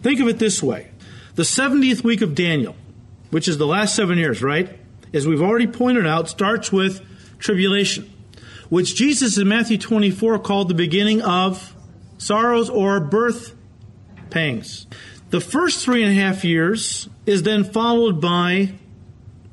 Think 0.00 0.20
of 0.20 0.28
it 0.28 0.38
this 0.38 0.62
way 0.62 0.88
the 1.34 1.42
70th 1.42 2.04
week 2.04 2.20
of 2.20 2.34
Daniel, 2.34 2.76
which 3.30 3.48
is 3.48 3.58
the 3.58 3.66
last 3.66 3.94
seven 3.94 4.18
years, 4.18 4.42
right? 4.42 4.78
As 5.14 5.26
we've 5.26 5.42
already 5.42 5.66
pointed 5.66 6.06
out, 6.06 6.28
starts 6.28 6.70
with 6.70 7.00
tribulation, 7.38 8.10
which 8.68 8.94
Jesus 8.94 9.38
in 9.38 9.48
Matthew 9.48 9.78
24 9.78 10.38
called 10.38 10.68
the 10.68 10.74
beginning 10.74 11.22
of 11.22 11.74
sorrows 12.18 12.70
or 12.70 13.00
birth 13.00 13.54
pangs. 14.32 14.88
The 15.30 15.40
first 15.40 15.84
three 15.84 16.02
and 16.02 16.10
a 16.10 16.14
half 16.14 16.44
years 16.44 17.08
is 17.24 17.44
then 17.44 17.62
followed 17.62 18.20
by 18.20 18.72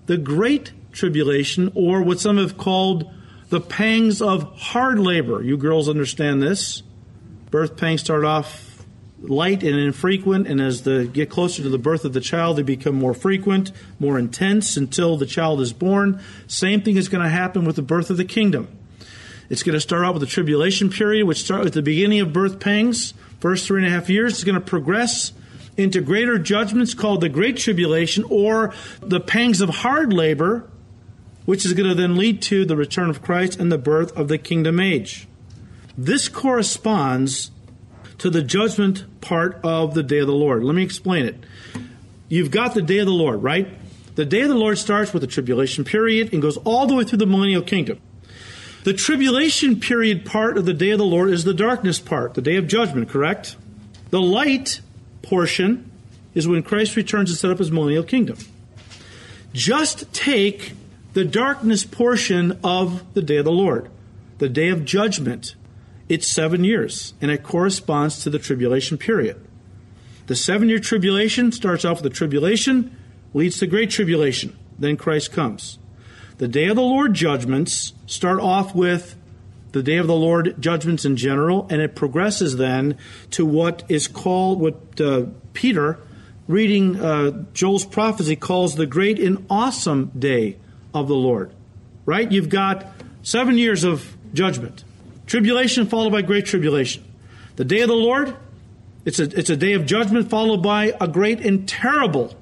the 0.07 0.17
Great 0.17 0.71
Tribulation, 0.91 1.71
or 1.75 2.01
what 2.01 2.19
some 2.19 2.37
have 2.37 2.57
called 2.57 3.09
the 3.49 3.61
pangs 3.61 4.21
of 4.21 4.43
hard 4.57 4.99
labor. 4.99 5.43
You 5.43 5.55
girls 5.55 5.87
understand 5.87 6.41
this. 6.41 6.81
Birth 7.51 7.77
pangs 7.77 8.01
start 8.01 8.25
off 8.25 8.83
light 9.21 9.63
and 9.63 9.75
infrequent, 9.75 10.47
and 10.47 10.59
as 10.59 10.83
they 10.83 11.07
get 11.07 11.29
closer 11.29 11.61
to 11.61 11.69
the 11.69 11.77
birth 11.77 12.05
of 12.05 12.13
the 12.13 12.21
child, 12.21 12.57
they 12.57 12.63
become 12.63 12.95
more 12.95 13.13
frequent, 13.13 13.71
more 13.99 14.17
intense 14.17 14.77
until 14.77 15.17
the 15.17 15.25
child 15.25 15.61
is 15.61 15.73
born. 15.73 16.21
Same 16.47 16.81
thing 16.81 16.95
is 16.95 17.09
going 17.09 17.23
to 17.23 17.29
happen 17.29 17.65
with 17.65 17.75
the 17.75 17.81
birth 17.81 18.09
of 18.09 18.17
the 18.17 18.25
kingdom. 18.25 18.67
It's 19.49 19.63
going 19.63 19.73
to 19.73 19.81
start 19.81 20.05
out 20.05 20.13
with 20.13 20.21
the 20.21 20.27
tribulation 20.27 20.89
period, 20.89 21.25
which 21.25 21.43
starts 21.43 21.67
at 21.67 21.73
the 21.73 21.81
beginning 21.81 22.19
of 22.19 22.31
birth 22.31 22.59
pangs, 22.59 23.13
first 23.39 23.67
three 23.67 23.83
and 23.83 23.87
a 23.87 23.95
half 23.95 24.09
years. 24.09 24.33
It's 24.33 24.43
going 24.43 24.55
to 24.55 24.61
progress 24.61 25.33
into 25.77 26.01
greater 26.01 26.37
judgments 26.37 26.93
called 26.93 27.21
the 27.21 27.29
Great 27.29 27.57
Tribulation 27.57 28.25
or 28.29 28.73
the 29.01 29.19
pangs 29.19 29.61
of 29.61 29.69
hard 29.69 30.11
labor, 30.11 30.69
which 31.45 31.65
is 31.65 31.73
going 31.73 31.89
to 31.89 31.95
then 31.95 32.17
lead 32.17 32.41
to 32.43 32.65
the 32.65 32.75
return 32.75 33.09
of 33.09 33.21
Christ 33.21 33.59
and 33.59 33.71
the 33.71 33.77
birth 33.77 34.15
of 34.17 34.27
the 34.27 34.37
kingdom 34.37 34.79
age. 34.79 35.27
This 35.97 36.27
corresponds 36.27 37.51
to 38.19 38.29
the 38.29 38.41
judgment 38.41 39.21
part 39.21 39.59
of 39.63 39.93
the 39.93 40.03
day 40.03 40.19
of 40.19 40.27
the 40.27 40.33
Lord. 40.33 40.63
Let 40.63 40.75
me 40.75 40.83
explain 40.83 41.25
it. 41.25 41.35
You've 42.27 42.51
got 42.51 42.73
the 42.73 42.81
day 42.81 42.99
of 42.99 43.05
the 43.05 43.13
Lord, 43.13 43.41
right? 43.41 43.67
The 44.15 44.25
day 44.25 44.41
of 44.41 44.49
the 44.49 44.55
Lord 44.55 44.77
starts 44.77 45.13
with 45.13 45.21
the 45.21 45.27
tribulation 45.27 45.85
period 45.85 46.33
and 46.33 46.41
goes 46.41 46.57
all 46.57 46.87
the 46.87 46.95
way 46.95 47.05
through 47.05 47.19
the 47.19 47.25
millennial 47.25 47.61
kingdom. 47.61 47.99
The 48.83 48.93
tribulation 48.93 49.79
period 49.79 50.25
part 50.25 50.57
of 50.57 50.65
the 50.65 50.73
day 50.73 50.91
of 50.91 50.99
the 50.99 51.05
Lord 51.05 51.29
is 51.29 51.43
the 51.43 51.53
darkness 51.53 51.99
part, 51.99 52.33
the 52.33 52.41
day 52.41 52.55
of 52.55 52.67
judgment, 52.67 53.09
correct? 53.09 53.57
The 54.09 54.21
light 54.21 54.81
portion 55.21 55.91
is 56.33 56.47
when 56.47 56.63
Christ 56.63 56.95
returns 56.95 57.29
to 57.31 57.35
set 57.35 57.51
up 57.51 57.59
his 57.59 57.71
millennial 57.71 58.03
kingdom. 58.03 58.37
Just 59.51 60.11
take 60.13 60.73
the 61.13 61.25
darkness 61.25 61.83
portion 61.83 62.59
of 62.63 63.13
the 63.13 63.21
day 63.21 63.37
of 63.37 63.45
the 63.45 63.51
Lord, 63.51 63.89
the 64.37 64.49
day 64.49 64.69
of 64.69 64.85
judgment. 64.85 65.55
It's 66.07 66.27
seven 66.27 66.63
years, 66.63 67.13
and 67.19 67.31
it 67.31 67.43
corresponds 67.43 68.23
to 68.23 68.29
the 68.29 68.39
tribulation 68.39 68.97
period. 68.97 69.43
The 70.27 70.35
seven 70.35 70.69
year 70.69 70.79
tribulation 70.79 71.51
starts 71.51 71.83
off 71.83 72.01
with 72.01 72.11
the 72.11 72.15
tribulation, 72.15 72.95
leads 73.33 73.59
to 73.59 73.67
great 73.67 73.89
tribulation. 73.89 74.55
Then 74.77 74.95
Christ 74.95 75.31
comes. 75.31 75.78
The 76.39 76.47
day 76.47 76.67
of 76.67 76.77
the 76.77 76.81
Lord 76.81 77.13
judgments 77.13 77.91
start 78.07 78.39
off 78.39 78.73
with 78.73 79.17
the 79.73 79.83
day 79.83 79.97
of 79.97 80.07
the 80.07 80.15
Lord 80.15 80.55
judgments 80.57 81.03
in 81.03 81.17
general, 81.17 81.67
and 81.69 81.81
it 81.81 81.95
progresses 81.95 82.55
then 82.55 82.97
to 83.31 83.45
what 83.45 83.83
is 83.89 84.07
called, 84.07 84.61
what 84.61 85.01
uh, 85.01 85.25
Peter, 85.51 85.99
reading 86.47 86.95
uh, 86.95 87.43
Joel's 87.53 87.85
prophecy, 87.85 88.37
calls 88.37 88.75
the 88.75 88.85
great 88.85 89.19
and 89.19 89.45
awesome 89.49 90.13
day 90.17 90.55
of 90.93 91.09
the 91.09 91.13
Lord. 91.13 91.51
Right? 92.05 92.31
You've 92.31 92.47
got 92.47 92.87
seven 93.21 93.57
years 93.57 93.83
of 93.83 94.15
judgment. 94.33 94.85
Tribulation 95.27 95.87
followed 95.87 96.13
by 96.13 96.21
great 96.21 96.45
tribulation. 96.45 97.03
The 97.57 97.65
day 97.65 97.81
of 97.81 97.89
the 97.89 97.95
Lord, 97.95 98.33
it's 99.03 99.19
a, 99.19 99.23
it's 99.23 99.49
a 99.49 99.57
day 99.57 99.73
of 99.73 99.85
judgment 99.85 100.29
followed 100.29 100.63
by 100.63 100.95
a 101.01 101.07
great 101.09 101.41
and 101.41 101.67
terrible 101.67 102.33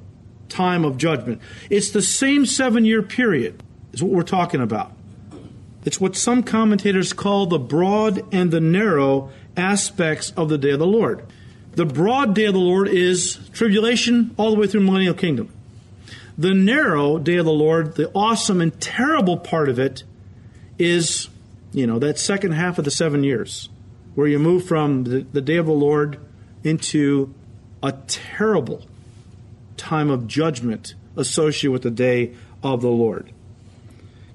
time 0.50 0.86
of 0.86 0.98
judgment. 0.98 1.42
It's 1.72 1.90
the 1.90 2.04
same 2.04 2.46
seven 2.46 2.86
year 2.86 3.02
period, 3.02 3.64
is 3.98 4.04
what 4.04 4.12
we're 4.12 4.22
talking 4.22 4.62
about. 4.62 4.92
It's 5.84 6.00
what 6.00 6.16
some 6.16 6.44
commentators 6.44 7.14
call 7.14 7.48
the 7.48 7.58
broad 7.58 8.24
and 8.32 8.52
the 8.52 8.60
narrow 8.60 9.32
aspects 9.56 10.32
of 10.38 10.50
the 10.50 10.58
day 10.58 10.72
of 10.72 10.80
the 10.80 10.86
Lord. 10.86 11.26
The 11.74 11.86
broad 11.86 12.36
day 12.36 12.46
of 12.46 12.54
the 12.54 12.60
Lord 12.60 12.88
is 12.88 13.40
tribulation 13.54 14.36
all 14.38 14.52
the 14.52 14.60
way 14.60 14.68
through 14.68 14.82
millennial 14.82 15.16
kingdom. 15.16 15.52
The 16.38 16.54
narrow 16.54 17.18
day 17.18 17.38
of 17.38 17.46
the 17.46 17.52
Lord, 17.52 17.96
the 17.96 18.12
awesome 18.14 18.62
and 18.62 18.80
terrible 18.80 19.38
part 19.38 19.68
of 19.68 19.80
it, 19.80 20.04
is 20.78 21.30
you 21.72 21.88
know, 21.88 21.98
that 21.98 22.20
second 22.20 22.52
half 22.52 22.78
of 22.78 22.86
the 22.86 22.92
seven 22.92 23.24
years, 23.24 23.70
where 24.14 24.28
you 24.28 24.38
move 24.38 24.68
from 24.68 25.06
the, 25.06 25.20
the 25.34 25.42
day 25.42 25.58
of 25.58 25.66
the 25.66 25.72
Lord 25.72 26.20
into 26.64 27.34
a 27.82 27.94
terrible 28.08 28.86
time 29.76 30.12
of 30.12 30.28
judgment 30.28 30.94
associated 31.16 31.72
with 31.72 31.82
the 31.82 31.92
day 31.92 32.36
of 32.62 32.82
the 32.82 32.90
Lord. 32.90 33.32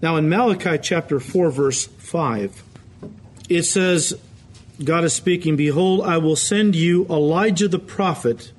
Now, 0.02 0.16
in 0.16 0.28
Malachi 0.28 0.78
chapter 0.78 1.20
4, 1.20 1.50
verse 1.52 1.86
5, 1.86 2.64
it 3.48 3.62
says, 3.62 4.18
God 4.82 5.04
is 5.04 5.12
speaking, 5.12 5.54
Behold, 5.54 6.04
I 6.04 6.18
will 6.18 6.34
send 6.34 6.74
you 6.74 7.06
Elijah 7.08 7.68
the 7.68 7.78
prophet 7.78 8.50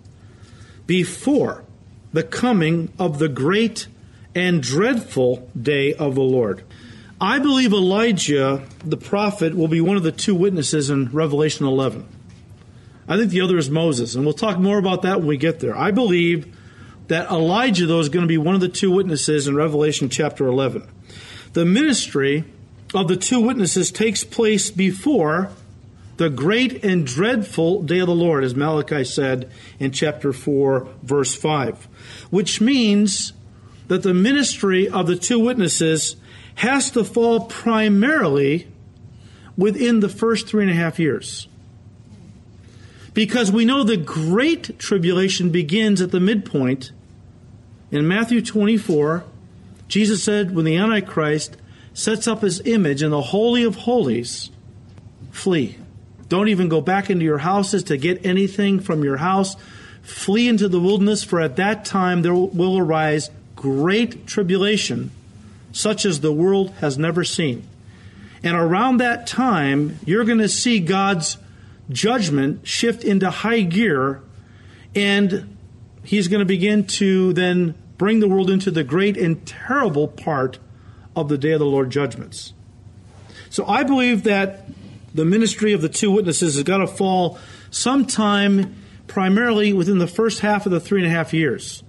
before 0.87 1.65
the 2.13 2.23
coming 2.23 2.93
of 2.97 3.19
the 3.19 3.27
great 3.27 3.87
and 4.33 4.63
dreadful 4.63 5.49
day 5.59 5.93
of 5.93 6.15
the 6.15 6.21
Lord. 6.21 6.63
I 7.19 7.39
believe 7.39 7.73
Elijah, 7.73 8.63
the 8.85 8.97
prophet, 8.97 9.53
will 9.53 9.67
be 9.67 9.81
one 9.81 9.97
of 9.97 10.03
the 10.03 10.13
two 10.13 10.35
witnesses 10.35 10.89
in 10.89 11.09
Revelation 11.09 11.65
11. 11.65 12.07
I 13.05 13.17
think 13.17 13.31
the 13.31 13.41
other 13.41 13.57
is 13.57 13.69
Moses, 13.69 14.15
and 14.15 14.23
we'll 14.23 14.33
talk 14.33 14.59
more 14.59 14.77
about 14.77 15.01
that 15.01 15.17
when 15.17 15.27
we 15.27 15.37
get 15.37 15.59
there. 15.59 15.75
I 15.77 15.91
believe 15.91 16.55
that 17.07 17.29
Elijah, 17.29 17.85
though, 17.85 17.99
is 17.99 18.07
going 18.07 18.23
to 18.23 18.27
be 18.29 18.37
one 18.37 18.55
of 18.55 18.61
the 18.61 18.69
two 18.69 18.91
witnesses 18.91 19.45
in 19.49 19.55
Revelation 19.55 20.07
chapter 20.07 20.47
11. 20.47 20.87
The 21.53 21.65
ministry 21.65 22.45
of 22.93 23.07
the 23.07 23.15
two 23.15 23.39
witnesses 23.39 23.91
takes 23.91 24.23
place 24.23 24.71
before 24.71 25.51
the 26.17 26.29
great 26.29 26.83
and 26.83 27.05
dreadful 27.05 27.83
day 27.83 27.99
of 27.99 28.07
the 28.07 28.15
Lord, 28.15 28.43
as 28.43 28.55
Malachi 28.55 29.03
said 29.03 29.49
in 29.79 29.91
chapter 29.91 30.31
4, 30.31 30.87
verse 31.01 31.33
5, 31.35 31.87
which 32.29 32.61
means 32.61 33.33
that 33.87 34.03
the 34.03 34.13
ministry 34.13 34.87
of 34.87 35.07
the 35.07 35.15
two 35.15 35.39
witnesses 35.39 36.15
has 36.55 36.91
to 36.91 37.03
fall 37.03 37.41
primarily 37.41 38.67
within 39.57 39.99
the 39.99 40.09
first 40.09 40.47
three 40.47 40.63
and 40.63 40.71
a 40.71 40.75
half 40.75 40.99
years. 40.99 41.47
Because 43.13 43.51
we 43.51 43.65
know 43.65 43.83
the 43.83 43.97
great 43.97 44.79
tribulation 44.79 45.51
begins 45.51 46.01
at 46.01 46.11
the 46.11 46.19
midpoint 46.19 46.91
in 47.91 48.07
Matthew 48.07 48.41
24, 48.41 49.23
Jesus 49.93 50.23
said, 50.23 50.55
when 50.55 50.65
the 50.65 50.77
Antichrist 50.77 51.55
sets 51.93 52.27
up 52.27 52.41
his 52.41 52.59
image 52.61 53.03
in 53.03 53.11
the 53.11 53.21
Holy 53.21 53.63
of 53.63 53.75
Holies, 53.75 54.49
flee. 55.29 55.77
Don't 56.29 56.47
even 56.47 56.67
go 56.67 56.81
back 56.81 57.11
into 57.11 57.23
your 57.23 57.37
houses 57.37 57.83
to 57.83 57.97
get 57.97 58.25
anything 58.25 58.79
from 58.79 59.03
your 59.03 59.17
house. 59.17 59.55
Flee 60.01 60.47
into 60.47 60.67
the 60.67 60.79
wilderness, 60.79 61.23
for 61.23 61.39
at 61.39 61.57
that 61.57 61.85
time 61.85 62.23
there 62.23 62.33
will 62.33 62.79
arise 62.79 63.29
great 63.55 64.25
tribulation, 64.25 65.11
such 65.71 66.05
as 66.05 66.21
the 66.21 66.33
world 66.33 66.71
has 66.81 66.97
never 66.97 67.23
seen. 67.23 67.61
And 68.41 68.55
around 68.57 68.97
that 68.97 69.27
time, 69.27 69.99
you're 70.07 70.25
going 70.25 70.39
to 70.39 70.49
see 70.49 70.79
God's 70.79 71.37
judgment 71.91 72.67
shift 72.67 73.03
into 73.03 73.29
high 73.29 73.61
gear, 73.61 74.23
and 74.95 75.55
He's 76.03 76.29
going 76.29 76.39
to 76.39 76.45
begin 76.45 76.87
to 76.87 77.33
then 77.33 77.75
bring 78.03 78.19
the 78.19 78.27
world 78.27 78.49
into 78.49 78.69
the 78.69 78.83
great 78.83 79.15
and 79.15 79.47
terrible 79.47 80.09
part 80.09 80.59
of 81.15 81.29
the 81.29 81.37
day 81.37 81.53
of 81.53 81.59
the 81.59 81.65
Lord 81.65 81.89
judgments. 81.89 82.51
So 83.49 83.65
I 83.65 83.83
believe 83.83 84.23
that 84.23 84.67
the 85.15 85.23
ministry 85.23 85.71
of 85.71 85.81
the 85.81 85.87
two 85.87 86.11
witnesses 86.11 86.55
has 86.55 86.63
got 86.63 86.79
to 86.79 86.87
fall 86.87 87.39
sometime 87.71 88.75
primarily 89.07 89.71
within 89.71 89.99
the 89.99 90.07
first 90.07 90.41
half 90.41 90.65
of 90.65 90.73
the 90.73 90.81
three 90.81 91.01
and 91.01 91.09
a 91.09 91.15
half 91.15 91.33
years. 91.33 91.81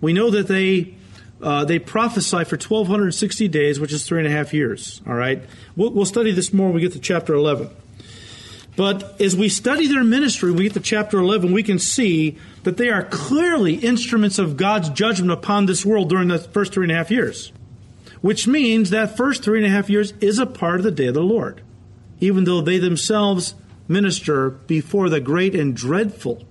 We 0.00 0.14
know 0.14 0.30
that 0.30 0.48
they 0.48 0.94
uh, 1.42 1.66
they 1.66 1.78
prophesy 1.78 2.44
for 2.44 2.56
1260 2.56 3.46
days, 3.48 3.78
which 3.78 3.92
is 3.92 4.06
three 4.06 4.20
and 4.20 4.26
a 4.26 4.30
half 4.30 4.54
years. 4.54 5.02
All 5.06 5.12
right, 5.12 5.42
we'll, 5.76 5.90
we'll 5.90 6.06
study 6.06 6.32
this 6.32 6.50
more 6.50 6.68
when 6.68 6.76
we 6.76 6.80
get 6.80 6.94
to 6.94 6.98
chapter 6.98 7.34
11. 7.34 7.68
But 8.78 9.20
as 9.20 9.34
we 9.34 9.48
study 9.48 9.88
their 9.88 10.04
ministry, 10.04 10.52
we 10.52 10.62
get 10.62 10.74
to 10.74 10.80
chapter 10.80 11.18
11, 11.18 11.50
we 11.50 11.64
can 11.64 11.80
see 11.80 12.38
that 12.62 12.76
they 12.76 12.90
are 12.90 13.02
clearly 13.02 13.74
instruments 13.74 14.38
of 14.38 14.56
God's 14.56 14.88
judgment 14.90 15.32
upon 15.32 15.66
this 15.66 15.84
world 15.84 16.08
during 16.08 16.28
the 16.28 16.38
first 16.38 16.72
three 16.72 16.84
and 16.84 16.92
a 16.92 16.94
half 16.94 17.10
years. 17.10 17.50
Which 18.20 18.46
means 18.46 18.90
that 18.90 19.16
first 19.16 19.42
three 19.42 19.58
and 19.58 19.66
a 19.66 19.76
half 19.76 19.90
years 19.90 20.12
is 20.20 20.38
a 20.38 20.46
part 20.46 20.76
of 20.76 20.84
the 20.84 20.92
day 20.92 21.08
of 21.08 21.14
the 21.14 21.24
Lord, 21.24 21.60
even 22.20 22.44
though 22.44 22.60
they 22.60 22.78
themselves 22.78 23.56
minister 23.88 24.50
before 24.50 25.08
the 25.08 25.18
great 25.18 25.56
and 25.56 25.74
dreadful 25.74 26.44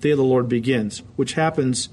day 0.00 0.10
of 0.10 0.18
the 0.18 0.24
Lord 0.24 0.48
begins, 0.48 1.04
which 1.14 1.34
happens 1.34 1.90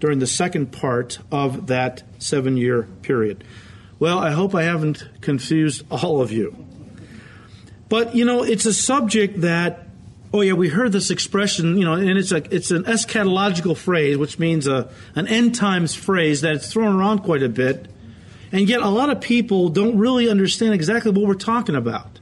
during 0.00 0.18
the 0.18 0.26
second 0.26 0.70
part 0.70 1.18
of 1.32 1.68
that 1.68 2.02
seven 2.18 2.58
year 2.58 2.82
period. 3.00 3.42
Well, 3.98 4.18
I 4.18 4.32
hope 4.32 4.54
I 4.54 4.64
haven't 4.64 5.08
confused 5.22 5.82
all 5.90 6.20
of 6.20 6.30
you. 6.30 6.54
But 7.88 8.14
you 8.14 8.24
know, 8.24 8.42
it's 8.42 8.66
a 8.66 8.74
subject 8.74 9.42
that 9.42 9.80
oh 10.34 10.40
yeah, 10.40 10.52
we 10.52 10.68
heard 10.68 10.90
this 10.90 11.12
expression, 11.12 11.78
you 11.78 11.84
know, 11.84 11.92
and 11.92 12.18
it's 12.18 12.32
a 12.32 12.42
it's 12.52 12.72
an 12.72 12.82
eschatological 12.84 13.76
phrase, 13.76 14.16
which 14.16 14.36
means 14.36 14.66
a 14.66 14.90
an 15.14 15.28
end 15.28 15.54
times 15.54 15.94
phrase 15.94 16.40
that's 16.40 16.72
thrown 16.72 16.96
around 16.96 17.20
quite 17.20 17.42
a 17.44 17.48
bit, 17.48 17.86
and 18.50 18.68
yet 18.68 18.82
a 18.82 18.88
lot 18.88 19.10
of 19.10 19.20
people 19.20 19.68
don't 19.68 19.96
really 19.96 20.28
understand 20.28 20.74
exactly 20.74 21.12
what 21.12 21.24
we're 21.24 21.34
talking 21.34 21.76
about. 21.76 22.18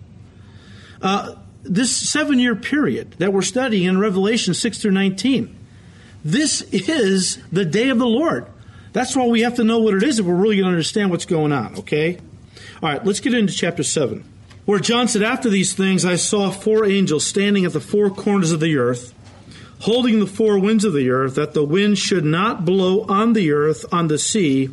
Uh, 1.01 1.37
this 1.63 1.97
seven 1.97 2.39
year 2.39 2.55
period 2.55 3.13
that 3.13 3.33
we're 3.33 3.41
studying 3.41 3.89
in 3.89 3.99
Revelation 3.99 4.53
six 4.53 4.77
through 4.83 4.91
nineteen, 4.91 5.57
this 6.23 6.61
is 6.71 7.39
the 7.51 7.65
day 7.65 7.89
of 7.89 7.99
the 7.99 8.07
Lord. 8.07 8.47
That's 8.93 9.17
why 9.17 9.27
we 9.27 9.41
have 9.41 9.55
to 9.55 9.65
know 9.65 9.79
what 9.79 9.95
it 9.95 10.03
is 10.03 10.19
if 10.19 10.27
we're 10.27 10.35
really 10.35 10.57
going 10.57 10.67
to 10.67 10.73
understand 10.73 11.11
what's 11.11 11.25
going 11.25 11.51
on. 11.51 11.79
Okay, 11.79 12.19
all 12.83 12.91
right, 12.91 13.03
let's 13.07 13.21
get 13.21 13.33
into 13.33 13.55
chapter 13.55 13.83
seven. 13.83 14.25
Where 14.65 14.79
John 14.79 15.09
said, 15.09 15.23
After 15.23 15.51
these 15.51 15.75
things 15.75 16.05
I 16.05 16.17
saw 16.17 16.51
four 16.51 16.85
angels 16.85 17.27
standing 17.27 17.65
at 17.65 17.73
the 17.73 17.81
four 17.81 18.11
corners 18.11 18.53
of 18.53 18.61
the 18.61 18.77
earth, 18.77 19.13
holding 19.81 20.21
the 20.21 20.27
four 20.27 20.59
winds 20.59 20.85
of 20.85 20.93
the 20.93 21.11
earth, 21.11 21.35
that 21.35 21.55
the 21.55 21.65
wind 21.65 21.99
should 21.99 22.25
not 22.25 22.65
blow 22.65 23.03
on 23.03 23.33
the 23.33 23.51
earth, 23.51 23.85
on 23.93 24.07
the 24.07 24.19
sea, 24.19 24.71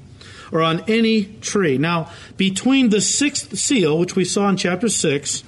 or 0.51 0.61
on 0.61 0.83
any 0.87 1.25
tree. 1.41 1.77
Now, 1.77 2.11
between 2.37 2.89
the 2.89 3.01
sixth 3.01 3.57
seal, 3.57 3.97
which 3.97 4.15
we 4.15 4.25
saw 4.25 4.49
in 4.49 4.57
chapter 4.57 4.89
6, 4.89 5.43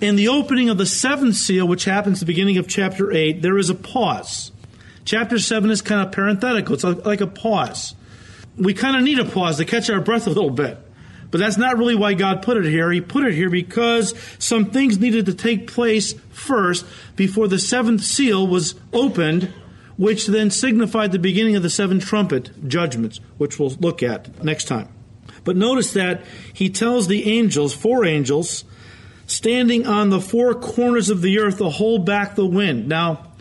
and 0.00 0.18
the 0.18 0.28
opening 0.28 0.70
of 0.70 0.78
the 0.78 0.86
seventh 0.86 1.36
seal, 1.36 1.68
which 1.68 1.84
happens 1.84 2.18
at 2.18 2.20
the 2.20 2.32
beginning 2.32 2.56
of 2.56 2.68
chapter 2.68 3.12
8, 3.12 3.42
there 3.42 3.58
is 3.58 3.68
a 3.68 3.74
pause. 3.74 4.50
Chapter 5.04 5.38
7 5.38 5.70
is 5.70 5.82
kind 5.82 6.06
of 6.06 6.12
parenthetical, 6.12 6.74
it's 6.74 6.84
like 6.84 7.20
a 7.20 7.26
pause. 7.26 7.94
We 8.56 8.72
kind 8.72 8.96
of 8.96 9.02
need 9.02 9.18
a 9.18 9.24
pause 9.24 9.58
to 9.58 9.64
catch 9.64 9.90
our 9.90 10.00
breath 10.00 10.26
a 10.26 10.30
little 10.30 10.50
bit. 10.50 10.78
But 11.32 11.38
that's 11.38 11.56
not 11.56 11.78
really 11.78 11.94
why 11.94 12.12
God 12.12 12.42
put 12.42 12.58
it 12.58 12.66
here. 12.66 12.92
He 12.92 13.00
put 13.00 13.24
it 13.24 13.32
here 13.32 13.48
because 13.48 14.14
some 14.38 14.66
things 14.66 15.00
needed 15.00 15.26
to 15.26 15.34
take 15.34 15.66
place 15.66 16.12
first 16.30 16.84
before 17.16 17.48
the 17.48 17.58
seventh 17.58 18.02
seal 18.02 18.46
was 18.46 18.74
opened, 18.92 19.52
which 19.96 20.26
then 20.26 20.50
signified 20.50 21.10
the 21.10 21.18
beginning 21.18 21.56
of 21.56 21.62
the 21.62 21.70
seven 21.70 21.98
trumpet 21.98 22.68
judgments, 22.68 23.18
which 23.38 23.58
we'll 23.58 23.70
look 23.80 24.02
at 24.02 24.44
next 24.44 24.66
time. 24.66 24.90
But 25.42 25.56
notice 25.56 25.94
that 25.94 26.22
he 26.52 26.68
tells 26.68 27.08
the 27.08 27.32
angels, 27.32 27.72
four 27.74 28.04
angels, 28.04 28.64
standing 29.26 29.86
on 29.86 30.10
the 30.10 30.20
four 30.20 30.54
corners 30.54 31.08
of 31.08 31.22
the 31.22 31.38
earth 31.38 31.58
to 31.58 31.70
hold 31.70 32.04
back 32.04 32.34
the 32.34 32.44
wind. 32.44 32.88
Now, 32.88 33.32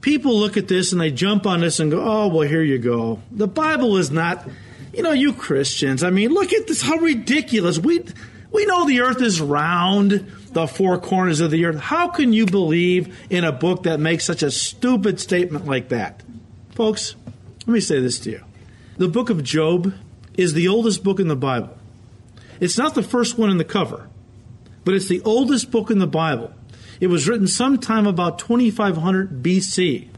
people 0.00 0.34
look 0.38 0.56
at 0.56 0.66
this 0.66 0.92
and 0.92 1.00
they 1.00 1.10
jump 1.10 1.46
on 1.46 1.60
this 1.60 1.78
and 1.78 1.90
go, 1.90 2.02
oh, 2.02 2.28
well, 2.28 2.48
here 2.48 2.62
you 2.62 2.78
go. 2.78 3.20
The 3.30 3.46
Bible 3.46 3.98
is 3.98 4.10
not 4.10 4.48
you 4.92 5.02
know, 5.02 5.12
you 5.12 5.32
Christians, 5.32 6.02
I 6.02 6.10
mean, 6.10 6.32
look 6.32 6.52
at 6.52 6.66
this, 6.66 6.82
how 6.82 6.96
ridiculous. 6.96 7.78
We, 7.78 8.04
we 8.50 8.66
know 8.66 8.86
the 8.86 9.00
earth 9.00 9.22
is 9.22 9.40
round, 9.40 10.30
the 10.52 10.66
four 10.66 10.98
corners 10.98 11.40
of 11.40 11.50
the 11.50 11.64
earth. 11.64 11.80
How 11.80 12.08
can 12.08 12.32
you 12.32 12.46
believe 12.46 13.18
in 13.30 13.44
a 13.44 13.52
book 13.52 13.84
that 13.84 14.00
makes 14.00 14.24
such 14.24 14.42
a 14.42 14.50
stupid 14.50 15.18
statement 15.18 15.66
like 15.66 15.88
that? 15.88 16.22
Folks, 16.74 17.16
let 17.66 17.72
me 17.72 17.80
say 17.80 18.00
this 18.00 18.20
to 18.20 18.30
you. 18.30 18.44
The 18.98 19.08
book 19.08 19.30
of 19.30 19.42
Job 19.42 19.94
is 20.34 20.52
the 20.52 20.68
oldest 20.68 21.02
book 21.02 21.18
in 21.20 21.28
the 21.28 21.36
Bible. 21.36 21.76
It's 22.60 22.78
not 22.78 22.94
the 22.94 23.02
first 23.02 23.38
one 23.38 23.50
in 23.50 23.56
the 23.56 23.64
cover, 23.64 24.08
but 24.84 24.94
it's 24.94 25.08
the 25.08 25.22
oldest 25.22 25.70
book 25.70 25.90
in 25.90 25.98
the 25.98 26.06
Bible. 26.06 26.52
It 27.00 27.06
was 27.08 27.26
written 27.26 27.48
sometime 27.48 28.06
about 28.06 28.38
2500 28.38 29.42
BC. 29.42 30.08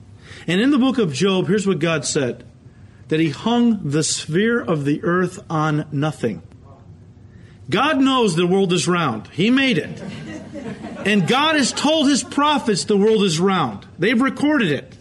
And 0.46 0.60
in 0.60 0.70
the 0.70 0.78
book 0.78 0.98
of 0.98 1.12
Job, 1.12 1.46
here's 1.46 1.66
what 1.66 1.78
God 1.78 2.04
said 2.04 2.44
that 3.08 3.20
he 3.20 3.30
hung 3.30 3.88
the 3.88 4.02
sphere 4.02 4.60
of 4.60 4.84
the 4.84 5.02
earth 5.04 5.44
on 5.50 5.86
nothing. 5.92 6.42
God 7.68 8.00
knows 8.00 8.36
the 8.36 8.46
world 8.46 8.72
is 8.72 8.86
round. 8.86 9.28
He 9.28 9.50
made 9.50 9.78
it. 9.78 10.02
And 11.04 11.26
God 11.26 11.56
has 11.56 11.72
told 11.72 12.08
his 12.08 12.22
prophets 12.22 12.84
the 12.84 12.96
world 12.96 13.22
is 13.22 13.38
round. 13.38 13.86
They've 13.98 14.20
recorded 14.20 14.70
it. 14.70 14.96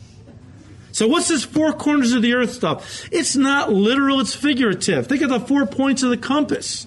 So 0.91 1.07
what's 1.07 1.27
this 1.27 1.43
four 1.43 1.73
corners 1.73 2.13
of 2.13 2.21
the 2.21 2.35
earth 2.35 2.51
stuff? 2.51 3.09
It's 3.11 3.35
not 3.35 3.73
literal, 3.73 4.19
it's 4.19 4.35
figurative. 4.35 5.07
Think 5.07 5.23
of 5.23 5.29
the 5.29 5.39
four 5.39 5.65
points 5.65 6.03
of 6.03 6.09
the 6.09 6.17
compass. 6.17 6.85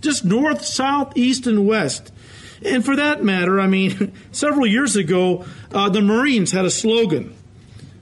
Just 0.00 0.24
north, 0.24 0.64
south, 0.64 1.16
east, 1.16 1.46
and 1.46 1.66
west. 1.66 2.12
And 2.64 2.84
for 2.84 2.96
that 2.96 3.24
matter, 3.24 3.58
I 3.58 3.66
mean, 3.66 4.12
several 4.32 4.66
years 4.66 4.96
ago, 4.96 5.46
uh, 5.72 5.88
the 5.88 6.02
Marines 6.02 6.52
had 6.52 6.64
a 6.64 6.70
slogan 6.70 7.34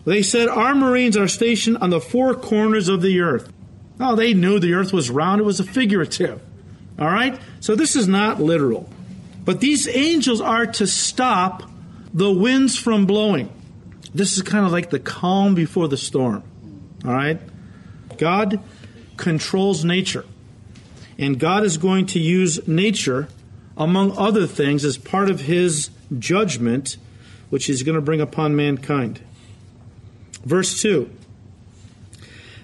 they 0.06 0.22
said, 0.22 0.48
Our 0.48 0.74
Marines 0.74 1.16
are 1.16 1.28
stationed 1.28 1.78
on 1.78 1.90
the 1.90 2.00
four 2.00 2.34
corners 2.34 2.88
of 2.88 3.02
the 3.02 3.20
earth. 3.20 3.52
Oh, 3.98 4.14
they 4.14 4.34
knew 4.34 4.58
the 4.58 4.74
earth 4.74 4.92
was 4.92 5.10
round, 5.10 5.40
it 5.40 5.44
was 5.44 5.60
a 5.60 5.64
figurative. 5.64 6.40
All 6.98 7.08
right? 7.08 7.38
So 7.60 7.74
this 7.74 7.96
is 7.96 8.06
not 8.06 8.40
literal. 8.40 8.88
But 9.44 9.60
these 9.60 9.86
angels 9.88 10.40
are 10.40 10.66
to 10.66 10.86
stop 10.86 11.64
the 12.14 12.30
winds 12.30 12.78
from 12.78 13.06
blowing. 13.06 13.52
This 14.14 14.36
is 14.36 14.42
kind 14.42 14.64
of 14.64 14.72
like 14.72 14.90
the 14.90 14.98
calm 14.98 15.54
before 15.54 15.88
the 15.88 15.96
storm. 15.96 16.42
All 17.04 17.12
right? 17.12 17.40
God 18.16 18.60
controls 19.16 19.84
nature. 19.84 20.24
And 21.18 21.38
God 21.38 21.64
is 21.64 21.78
going 21.78 22.06
to 22.06 22.18
use 22.18 22.66
nature, 22.68 23.28
among 23.76 24.16
other 24.16 24.46
things, 24.46 24.84
as 24.84 24.98
part 24.98 25.30
of 25.30 25.40
his 25.40 25.90
judgment, 26.18 26.96
which 27.50 27.66
he's 27.66 27.82
going 27.82 27.96
to 27.96 28.02
bring 28.02 28.20
upon 28.20 28.54
mankind. 28.54 29.20
Verse 30.46 30.80
2 30.80 31.10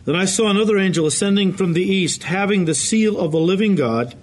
Then 0.05 0.15
I 0.15 0.25
saw 0.25 0.49
another 0.49 0.79
angel 0.79 1.05
ascending 1.05 1.55
from 1.55 1.73
the 1.73 1.83
east, 1.83 2.23
having 2.23 2.65
the 2.65 2.77
seal 2.77 3.19
of 3.19 3.33
the 3.33 3.41
living 3.41 3.75
God. 3.75 4.15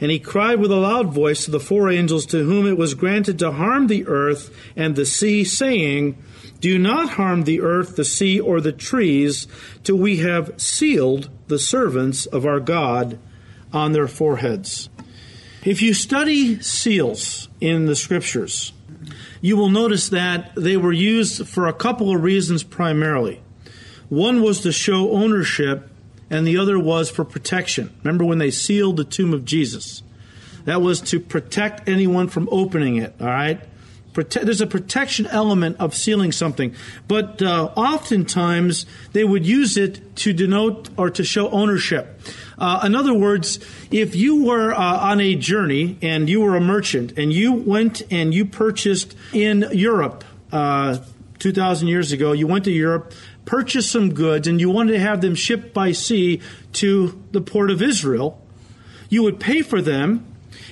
And 0.00 0.10
he 0.10 0.18
cried 0.18 0.60
with 0.60 0.70
a 0.70 0.76
loud 0.76 1.12
voice 1.12 1.44
to 1.44 1.50
the 1.50 1.60
four 1.60 1.90
angels 1.90 2.26
to 2.26 2.44
whom 2.44 2.66
it 2.66 2.76
was 2.76 2.94
granted 2.94 3.38
to 3.38 3.52
harm 3.52 3.86
the 3.86 4.06
earth 4.06 4.54
and 4.76 4.94
the 4.94 5.06
sea, 5.06 5.44
saying, 5.44 6.20
Do 6.60 6.78
not 6.78 7.10
harm 7.10 7.44
the 7.44 7.60
earth, 7.60 7.96
the 7.96 8.04
sea, 8.04 8.38
or 8.38 8.60
the 8.60 8.72
trees, 8.72 9.48
till 9.82 9.96
we 9.96 10.18
have 10.18 10.60
sealed 10.60 11.30
the 11.48 11.58
servants 11.58 12.26
of 12.26 12.46
our 12.46 12.60
God 12.60 13.18
on 13.72 13.92
their 13.92 14.08
foreheads. 14.08 14.88
If 15.64 15.82
you 15.82 15.94
study 15.94 16.60
seals 16.62 17.48
in 17.60 17.86
the 17.86 17.96
scriptures, 17.96 18.72
you 19.40 19.56
will 19.56 19.70
notice 19.70 20.08
that 20.08 20.54
they 20.54 20.76
were 20.76 20.92
used 20.92 21.46
for 21.48 21.66
a 21.66 21.72
couple 21.72 22.14
of 22.14 22.22
reasons 22.22 22.62
primarily. 22.62 23.40
One 24.08 24.42
was 24.42 24.60
to 24.60 24.72
show 24.72 25.10
ownership, 25.10 25.90
and 26.30 26.46
the 26.46 26.58
other 26.58 26.78
was 26.78 27.10
for 27.10 27.24
protection. 27.24 27.94
Remember 28.02 28.24
when 28.24 28.38
they 28.38 28.50
sealed 28.50 28.96
the 28.96 29.04
tomb 29.04 29.32
of 29.32 29.44
Jesus? 29.44 30.02
That 30.64 30.82
was 30.82 31.00
to 31.02 31.20
protect 31.20 31.88
anyone 31.88 32.28
from 32.28 32.48
opening 32.50 32.96
it, 32.96 33.14
all 33.20 33.26
right? 33.26 33.60
Prote- 34.12 34.42
there's 34.42 34.60
a 34.60 34.66
protection 34.66 35.26
element 35.26 35.76
of 35.78 35.94
sealing 35.94 36.32
something, 36.32 36.74
but 37.06 37.40
uh, 37.40 37.70
oftentimes 37.76 38.84
they 39.12 39.24
would 39.24 39.46
use 39.46 39.76
it 39.76 40.16
to 40.16 40.32
denote 40.32 40.88
or 40.96 41.10
to 41.10 41.22
show 41.22 41.50
ownership. 41.50 42.20
Uh, 42.58 42.80
in 42.84 42.94
other 42.94 43.14
words, 43.14 43.60
if 43.90 44.16
you 44.16 44.44
were 44.44 44.72
uh, 44.72 44.98
on 44.98 45.20
a 45.20 45.34
journey 45.34 45.96
and 46.02 46.28
you 46.28 46.40
were 46.40 46.56
a 46.56 46.60
merchant 46.60 47.16
and 47.16 47.32
you 47.32 47.52
went 47.52 48.02
and 48.10 48.34
you 48.34 48.44
purchased 48.44 49.14
in 49.32 49.68
Europe 49.72 50.24
uh, 50.50 50.98
2,000 51.38 51.88
years 51.88 52.10
ago, 52.10 52.32
you 52.32 52.46
went 52.46 52.64
to 52.64 52.72
Europe, 52.72 53.12
purchased 53.44 53.90
some 53.90 54.12
goods, 54.12 54.48
and 54.48 54.60
you 54.60 54.70
wanted 54.70 54.92
to 54.92 55.00
have 55.00 55.20
them 55.20 55.34
shipped 55.34 55.72
by 55.72 55.92
sea 55.92 56.40
to 56.72 57.22
the 57.30 57.40
port 57.40 57.70
of 57.70 57.80
Israel, 57.80 58.42
you 59.08 59.22
would 59.22 59.38
pay 59.38 59.62
for 59.62 59.80
them 59.80 60.24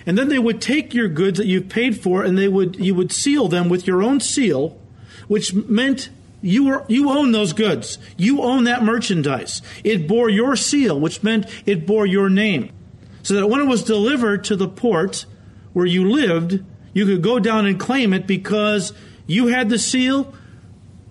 and 0.06 0.16
then 0.16 0.28
they 0.28 0.38
would 0.38 0.60
take 0.60 0.94
your 0.94 1.08
goods 1.08 1.38
that 1.38 1.46
you've 1.46 1.68
paid 1.68 2.00
for 2.00 2.22
and 2.22 2.38
they 2.38 2.48
would 2.48 2.76
you 2.76 2.94
would 2.94 3.12
seal 3.12 3.48
them 3.48 3.68
with 3.68 3.86
your 3.86 4.02
own 4.02 4.20
seal, 4.20 4.78
which 5.26 5.52
meant 5.52 6.08
you 6.42 6.64
were 6.64 6.84
you 6.88 7.10
own 7.10 7.32
those 7.32 7.52
goods. 7.52 7.98
You 8.16 8.42
own 8.42 8.64
that 8.64 8.82
merchandise. 8.82 9.62
It 9.84 10.06
bore 10.06 10.28
your 10.28 10.56
seal, 10.56 10.98
which 10.98 11.22
meant 11.22 11.46
it 11.66 11.86
bore 11.86 12.06
your 12.06 12.28
name. 12.28 12.70
So 13.22 13.34
that 13.34 13.48
when 13.48 13.60
it 13.60 13.66
was 13.66 13.82
delivered 13.82 14.44
to 14.44 14.56
the 14.56 14.68
port 14.68 15.26
where 15.72 15.86
you 15.86 16.08
lived, 16.08 16.62
you 16.92 17.06
could 17.06 17.22
go 17.22 17.38
down 17.38 17.66
and 17.66 17.78
claim 17.78 18.12
it 18.12 18.26
because 18.26 18.92
you 19.26 19.48
had 19.48 19.68
the 19.68 19.78
seal. 19.78 20.32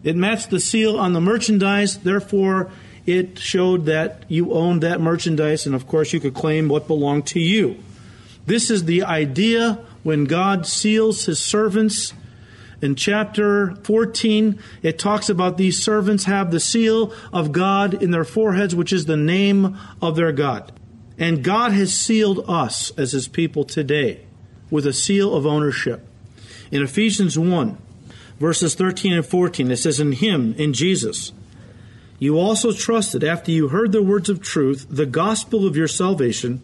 It 0.04 0.16
matched 0.16 0.50
the 0.50 0.60
seal 0.60 0.98
on 0.98 1.14
the 1.14 1.22
merchandise, 1.22 1.98
therefore 1.98 2.72
it 3.06 3.38
showed 3.38 3.86
that 3.86 4.24
you 4.28 4.54
owned 4.54 4.82
that 4.82 5.02
merchandise, 5.02 5.66
and 5.66 5.76
of 5.76 5.88
course 5.88 6.14
you 6.14 6.20
could 6.20 6.34
claim 6.34 6.70
what 6.70 6.88
belonged 6.88 7.28
to 7.28 7.40
you. 7.40 7.78
This 8.46 8.70
is 8.70 8.86
the 8.86 9.04
idea 9.04 9.80
when 10.04 10.26
God 10.26 10.66
seals 10.66 11.26
his 11.26 11.40
servants. 11.40 12.14
In 12.82 12.96
chapter 12.96 13.76
14, 13.84 14.60
it 14.82 15.00
talks 15.00 15.30
about 15.30 15.58
these 15.58 15.82
servants 15.82 16.26
have 16.26 16.52
the 16.52 16.60
seal 16.60 17.14
of 17.32 17.52
God 17.52 18.02
in 18.02 18.12
their 18.12 18.24
foreheads, 18.24 18.76
which 18.76 18.92
is 18.92 19.06
the 19.06 19.18
name 19.18 19.78
of 20.02 20.16
their 20.16 20.32
God. 20.32 20.72
And 21.18 21.44
God 21.44 21.72
has 21.72 21.94
sealed 21.94 22.44
us 22.50 22.92
as 22.98 23.14
his 23.14 23.28
people 23.28 23.64
today 23.64 24.22
with 24.70 24.86
a 24.86 24.94
seal 24.94 25.34
of 25.34 25.46
ownership. 25.46 26.06
In 26.72 26.84
Ephesians 26.84 27.40
1, 27.40 27.78
verses 28.40 28.76
13 28.76 29.14
and 29.14 29.26
14, 29.26 29.72
it 29.72 29.78
says, 29.78 30.00
In 30.00 30.12
him, 30.12 30.54
in 30.58 30.74
Jesus, 30.74 31.32
you 32.20 32.38
also 32.38 32.74
trusted 32.74 33.24
after 33.24 33.52
you 33.52 33.70
heard 33.70 33.92
the 33.92 34.02
words 34.02 34.30
of 34.30 34.42
truth, 34.42 34.88
the 34.90 35.06
gospel 35.06 35.66
of 35.66 35.78
your 35.78 35.88
salvation 35.88 36.62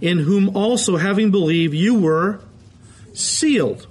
in 0.00 0.18
whom 0.18 0.54
also, 0.56 0.96
having 0.96 1.30
believed, 1.30 1.74
you 1.74 1.94
were 1.94 2.40
sealed 3.14 3.86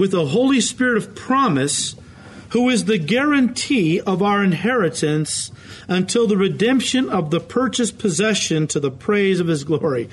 with 0.00 0.12
the 0.12 0.24
Holy 0.24 0.62
Spirit 0.62 0.96
of 0.96 1.14
promise, 1.14 1.94
who 2.52 2.70
is 2.70 2.86
the 2.86 2.96
guarantee 2.96 4.00
of 4.00 4.22
our 4.22 4.42
inheritance 4.42 5.52
until 5.88 6.26
the 6.26 6.38
redemption 6.38 7.10
of 7.10 7.30
the 7.30 7.38
purchased 7.38 7.98
possession 7.98 8.66
to 8.66 8.80
the 8.80 8.90
praise 8.90 9.40
of 9.40 9.46
his 9.46 9.62
glory. 9.62 10.08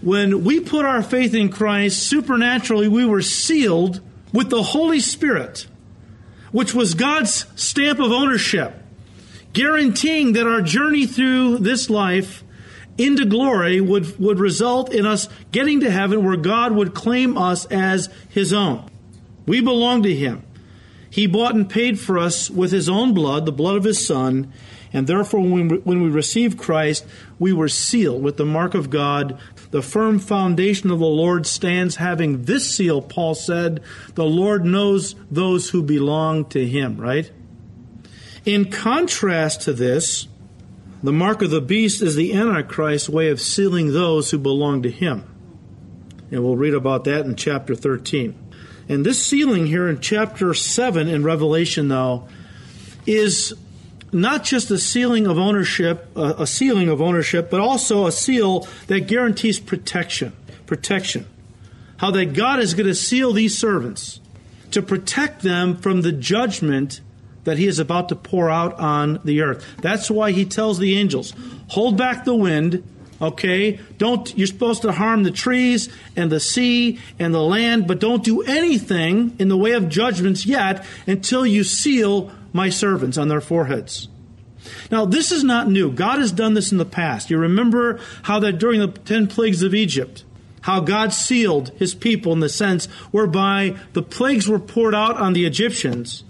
When 0.00 0.44
we 0.44 0.60
put 0.60 0.86
our 0.86 1.02
faith 1.02 1.34
in 1.34 1.48
Christ, 1.48 2.04
supernaturally 2.04 2.86
we 2.86 3.04
were 3.04 3.20
sealed 3.20 4.00
with 4.32 4.48
the 4.48 4.62
Holy 4.62 5.00
Spirit, 5.00 5.66
which 6.52 6.72
was 6.72 6.94
God's 6.94 7.44
stamp 7.56 7.98
of 7.98 8.12
ownership, 8.12 8.72
guaranteeing 9.52 10.34
that 10.34 10.46
our 10.46 10.62
journey 10.62 11.04
through 11.04 11.58
this 11.58 11.90
life 11.90 12.44
into 12.96 13.24
glory 13.24 13.80
would, 13.80 14.20
would 14.20 14.38
result 14.38 14.92
in 14.92 15.04
us 15.04 15.28
getting 15.50 15.80
to 15.80 15.90
heaven 15.90 16.24
where 16.24 16.36
God 16.36 16.70
would 16.70 16.94
claim 16.94 17.36
us 17.36 17.66
as 17.66 18.08
his 18.28 18.52
own. 18.52 18.88
We 19.46 19.60
belong 19.60 20.02
to 20.04 20.14
him. 20.14 20.44
He 21.10 21.26
bought 21.26 21.54
and 21.54 21.68
paid 21.68 22.00
for 22.00 22.18
us 22.18 22.48
with 22.48 22.72
his 22.72 22.88
own 22.88 23.12
blood, 23.12 23.44
the 23.44 23.52
blood 23.52 23.76
of 23.76 23.84
his 23.84 24.06
son, 24.06 24.52
and 24.92 25.06
therefore 25.06 25.40
when 25.40 25.68
we, 25.68 25.76
when 25.78 26.02
we 26.02 26.08
received 26.08 26.58
Christ, 26.58 27.06
we 27.38 27.52
were 27.52 27.68
sealed 27.68 28.22
with 28.22 28.36
the 28.36 28.46
mark 28.46 28.74
of 28.74 28.90
God. 28.90 29.38
The 29.70 29.82
firm 29.82 30.18
foundation 30.18 30.90
of 30.90 30.98
the 30.98 31.04
Lord 31.04 31.46
stands 31.46 31.96
having 31.96 32.44
this 32.44 32.74
seal, 32.74 33.02
Paul 33.02 33.34
said, 33.34 33.80
the 34.14 34.24
Lord 34.24 34.64
knows 34.64 35.14
those 35.30 35.70
who 35.70 35.82
belong 35.82 36.46
to 36.46 36.66
him, 36.66 36.98
right? 36.98 37.30
In 38.44 38.70
contrast 38.70 39.62
to 39.62 39.72
this, 39.72 40.28
the 41.02 41.12
mark 41.12 41.42
of 41.42 41.50
the 41.50 41.60
beast 41.60 42.00
is 42.00 42.14
the 42.14 42.32
Antichrist's 42.32 43.08
way 43.08 43.28
of 43.30 43.40
sealing 43.40 43.92
those 43.92 44.30
who 44.30 44.38
belong 44.38 44.82
to 44.82 44.90
him. 44.90 45.24
And 46.30 46.42
we'll 46.42 46.56
read 46.56 46.74
about 46.74 47.04
that 47.04 47.26
in 47.26 47.36
chapter 47.36 47.74
13. 47.74 48.51
And 48.88 49.06
this 49.06 49.24
sealing 49.24 49.66
here 49.66 49.88
in 49.88 50.00
chapter 50.00 50.54
7 50.54 51.08
in 51.08 51.22
Revelation, 51.22 51.88
though, 51.88 52.28
is 53.06 53.54
not 54.12 54.44
just 54.44 54.70
a 54.70 54.78
sealing 54.78 55.26
of 55.26 55.38
ownership, 55.38 56.14
a 56.16 56.46
sealing 56.46 56.88
of 56.88 57.00
ownership, 57.00 57.50
but 57.50 57.60
also 57.60 58.06
a 58.06 58.12
seal 58.12 58.68
that 58.88 59.06
guarantees 59.06 59.58
protection. 59.58 60.32
Protection. 60.66 61.26
How 61.96 62.10
that 62.10 62.34
God 62.34 62.60
is 62.60 62.74
going 62.74 62.88
to 62.88 62.94
seal 62.94 63.32
these 63.32 63.56
servants 63.56 64.20
to 64.72 64.82
protect 64.82 65.42
them 65.42 65.76
from 65.76 66.02
the 66.02 66.12
judgment 66.12 67.00
that 67.44 67.58
he 67.58 67.66
is 67.66 67.78
about 67.78 68.08
to 68.08 68.16
pour 68.16 68.50
out 68.50 68.78
on 68.78 69.20
the 69.24 69.42
earth. 69.42 69.64
That's 69.80 70.10
why 70.10 70.32
he 70.32 70.44
tells 70.44 70.78
the 70.78 70.96
angels, 70.96 71.32
hold 71.68 71.96
back 71.96 72.24
the 72.24 72.34
wind, 72.34 72.84
okay? 73.22 73.80
Don't 73.98 74.36
you're 74.36 74.46
supposed 74.46 74.82
to 74.82 74.92
harm 74.92 75.22
the 75.22 75.30
trees 75.30 75.88
and 76.16 76.30
the 76.30 76.40
sea 76.40 76.98
and 77.18 77.32
the 77.32 77.42
land, 77.42 77.86
but 77.86 78.00
don't 78.00 78.24
do 78.24 78.42
anything 78.42 79.36
in 79.38 79.48
the 79.48 79.56
way 79.56 79.72
of 79.72 79.88
judgments 79.88 80.44
yet 80.44 80.84
until 81.06 81.46
you 81.46 81.64
seal 81.64 82.30
my 82.52 82.68
servants 82.68 83.16
on 83.16 83.28
their 83.28 83.40
foreheads. 83.40 84.08
Now, 84.90 85.06
this 85.06 85.32
is 85.32 85.42
not 85.42 85.68
new. 85.68 85.90
God 85.90 86.18
has 86.18 86.32
done 86.32 86.54
this 86.54 86.72
in 86.72 86.78
the 86.78 86.84
past. 86.84 87.30
You 87.30 87.38
remember 87.38 87.98
how 88.22 88.40
that 88.40 88.58
during 88.58 88.80
the 88.80 88.88
10 88.88 89.26
plagues 89.28 89.62
of 89.62 89.74
Egypt, 89.74 90.24
how 90.60 90.80
God 90.80 91.12
sealed 91.12 91.70
his 91.78 91.94
people 91.94 92.32
in 92.32 92.40
the 92.40 92.48
sense 92.48 92.86
whereby 93.10 93.76
the 93.94 94.02
plagues 94.02 94.48
were 94.48 94.60
poured 94.60 94.94
out 94.94 95.16
on 95.16 95.32
the 95.32 95.46
Egyptians 95.46 96.24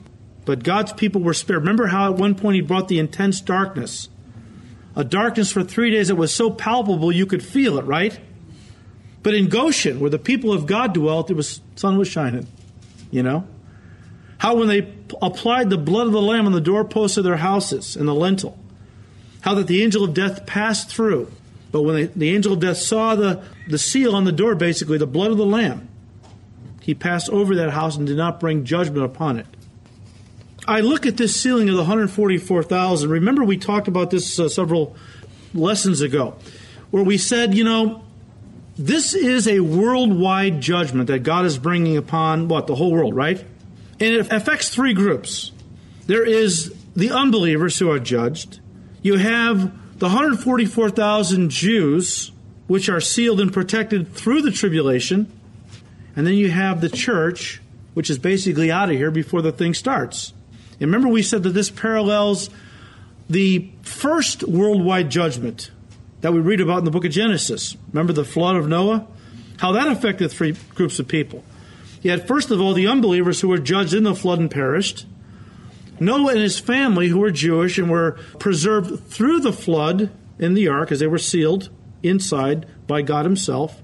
but 0.44 0.64
God's 0.64 0.92
people 0.92 1.20
were 1.20 1.34
spared. 1.34 1.60
Remember 1.60 1.86
how 1.86 2.12
at 2.12 2.18
one 2.18 2.34
point 2.34 2.56
he 2.56 2.60
brought 2.60 2.88
the 2.88 2.98
intense 2.98 3.40
darkness? 3.40 4.08
A 4.94 5.04
darkness 5.04 5.50
for 5.50 5.64
three 5.64 5.90
days 5.90 6.08
that 6.08 6.16
was 6.16 6.34
so 6.34 6.50
palpable 6.50 7.10
you 7.10 7.26
could 7.26 7.42
feel 7.42 7.78
it, 7.78 7.84
right? 7.84 8.18
But 9.22 9.34
in 9.34 9.48
Goshen, 9.48 10.00
where 10.00 10.10
the 10.10 10.18
people 10.18 10.52
of 10.52 10.66
God 10.66 10.94
dwelt, 10.94 11.28
the 11.28 11.60
sun 11.76 11.96
was 11.96 12.08
shining. 12.08 12.46
You 13.10 13.22
know? 13.22 13.46
How 14.38 14.56
when 14.56 14.68
they 14.68 14.92
applied 15.22 15.70
the 15.70 15.78
blood 15.78 16.08
of 16.08 16.12
the 16.12 16.20
Lamb 16.20 16.46
on 16.46 16.52
the 16.52 16.60
doorposts 16.60 17.16
of 17.16 17.24
their 17.24 17.36
houses 17.36 17.96
and 17.96 18.08
the 18.08 18.14
lintel, 18.14 18.58
how 19.42 19.54
that 19.54 19.66
the 19.66 19.82
angel 19.82 20.04
of 20.04 20.14
death 20.14 20.46
passed 20.46 20.88
through. 20.88 21.30
But 21.70 21.82
when 21.82 21.94
they, 21.94 22.04
the 22.06 22.34
angel 22.34 22.52
of 22.52 22.60
death 22.60 22.78
saw 22.78 23.14
the, 23.14 23.42
the 23.68 23.78
seal 23.78 24.14
on 24.14 24.24
the 24.24 24.32
door, 24.32 24.54
basically, 24.54 24.98
the 24.98 25.06
blood 25.06 25.30
of 25.30 25.36
the 25.36 25.46
Lamb, 25.46 25.88
he 26.80 26.94
passed 26.94 27.30
over 27.30 27.54
that 27.56 27.70
house 27.70 27.96
and 27.96 28.06
did 28.06 28.16
not 28.16 28.40
bring 28.40 28.64
judgment 28.64 29.04
upon 29.04 29.38
it. 29.38 29.46
I 30.66 30.80
look 30.80 31.06
at 31.06 31.16
this 31.16 31.34
sealing 31.34 31.68
of 31.68 31.74
the 31.74 31.82
144,000. 31.82 33.10
Remember, 33.10 33.42
we 33.42 33.56
talked 33.56 33.88
about 33.88 34.10
this 34.10 34.38
uh, 34.38 34.48
several 34.48 34.96
lessons 35.54 36.00
ago, 36.00 36.36
where 36.90 37.02
we 37.02 37.18
said, 37.18 37.54
you 37.54 37.64
know, 37.64 38.04
this 38.78 39.14
is 39.14 39.48
a 39.48 39.60
worldwide 39.60 40.60
judgment 40.60 41.08
that 41.08 41.24
God 41.24 41.44
is 41.46 41.58
bringing 41.58 41.96
upon 41.96 42.48
what 42.48 42.66
the 42.66 42.74
whole 42.76 42.92
world, 42.92 43.14
right? 43.14 43.40
And 44.00 44.14
it 44.14 44.32
affects 44.32 44.68
three 44.68 44.94
groups. 44.94 45.50
There 46.06 46.24
is 46.24 46.74
the 46.94 47.10
unbelievers 47.10 47.78
who 47.78 47.90
are 47.90 47.98
judged. 47.98 48.60
You 49.02 49.16
have 49.16 49.98
the 49.98 50.06
144,000 50.06 51.50
Jews, 51.50 52.30
which 52.66 52.88
are 52.88 53.00
sealed 53.00 53.40
and 53.40 53.52
protected 53.52 54.14
through 54.14 54.42
the 54.42 54.50
tribulation. 54.52 55.30
And 56.14 56.26
then 56.26 56.34
you 56.34 56.50
have 56.50 56.80
the 56.80 56.88
church, 56.88 57.60
which 57.94 58.10
is 58.10 58.18
basically 58.18 58.70
out 58.70 58.90
of 58.90 58.96
here 58.96 59.10
before 59.10 59.42
the 59.42 59.52
thing 59.52 59.74
starts. 59.74 60.32
And 60.82 60.92
remember, 60.92 61.08
we 61.08 61.22
said 61.22 61.44
that 61.44 61.50
this 61.50 61.70
parallels 61.70 62.50
the 63.30 63.70
first 63.82 64.42
worldwide 64.42 65.10
judgment 65.10 65.70
that 66.20 66.32
we 66.32 66.40
read 66.40 66.60
about 66.60 66.78
in 66.78 66.84
the 66.84 66.90
book 66.90 67.04
of 67.04 67.12
Genesis. 67.12 67.76
Remember 67.92 68.12
the 68.12 68.24
flood 68.24 68.56
of 68.56 68.68
Noah? 68.68 69.06
How 69.58 69.72
that 69.72 69.86
affected 69.86 70.30
three 70.30 70.56
groups 70.74 70.98
of 70.98 71.06
people. 71.06 71.44
Yet, 72.02 72.26
first 72.26 72.50
of 72.50 72.60
all, 72.60 72.74
the 72.74 72.88
unbelievers 72.88 73.40
who 73.40 73.48
were 73.48 73.58
judged 73.58 73.94
in 73.94 74.02
the 74.02 74.14
flood 74.14 74.40
and 74.40 74.50
perished. 74.50 75.06
Noah 76.00 76.32
and 76.32 76.40
his 76.40 76.58
family, 76.58 77.08
who 77.08 77.20
were 77.20 77.30
Jewish 77.30 77.78
and 77.78 77.88
were 77.88 78.18
preserved 78.40 79.04
through 79.06 79.40
the 79.40 79.52
flood 79.52 80.10
in 80.38 80.54
the 80.54 80.66
ark 80.66 80.90
as 80.90 80.98
they 80.98 81.06
were 81.06 81.18
sealed 81.18 81.68
inside 82.02 82.66
by 82.88 83.02
God 83.02 83.24
Himself. 83.24 83.80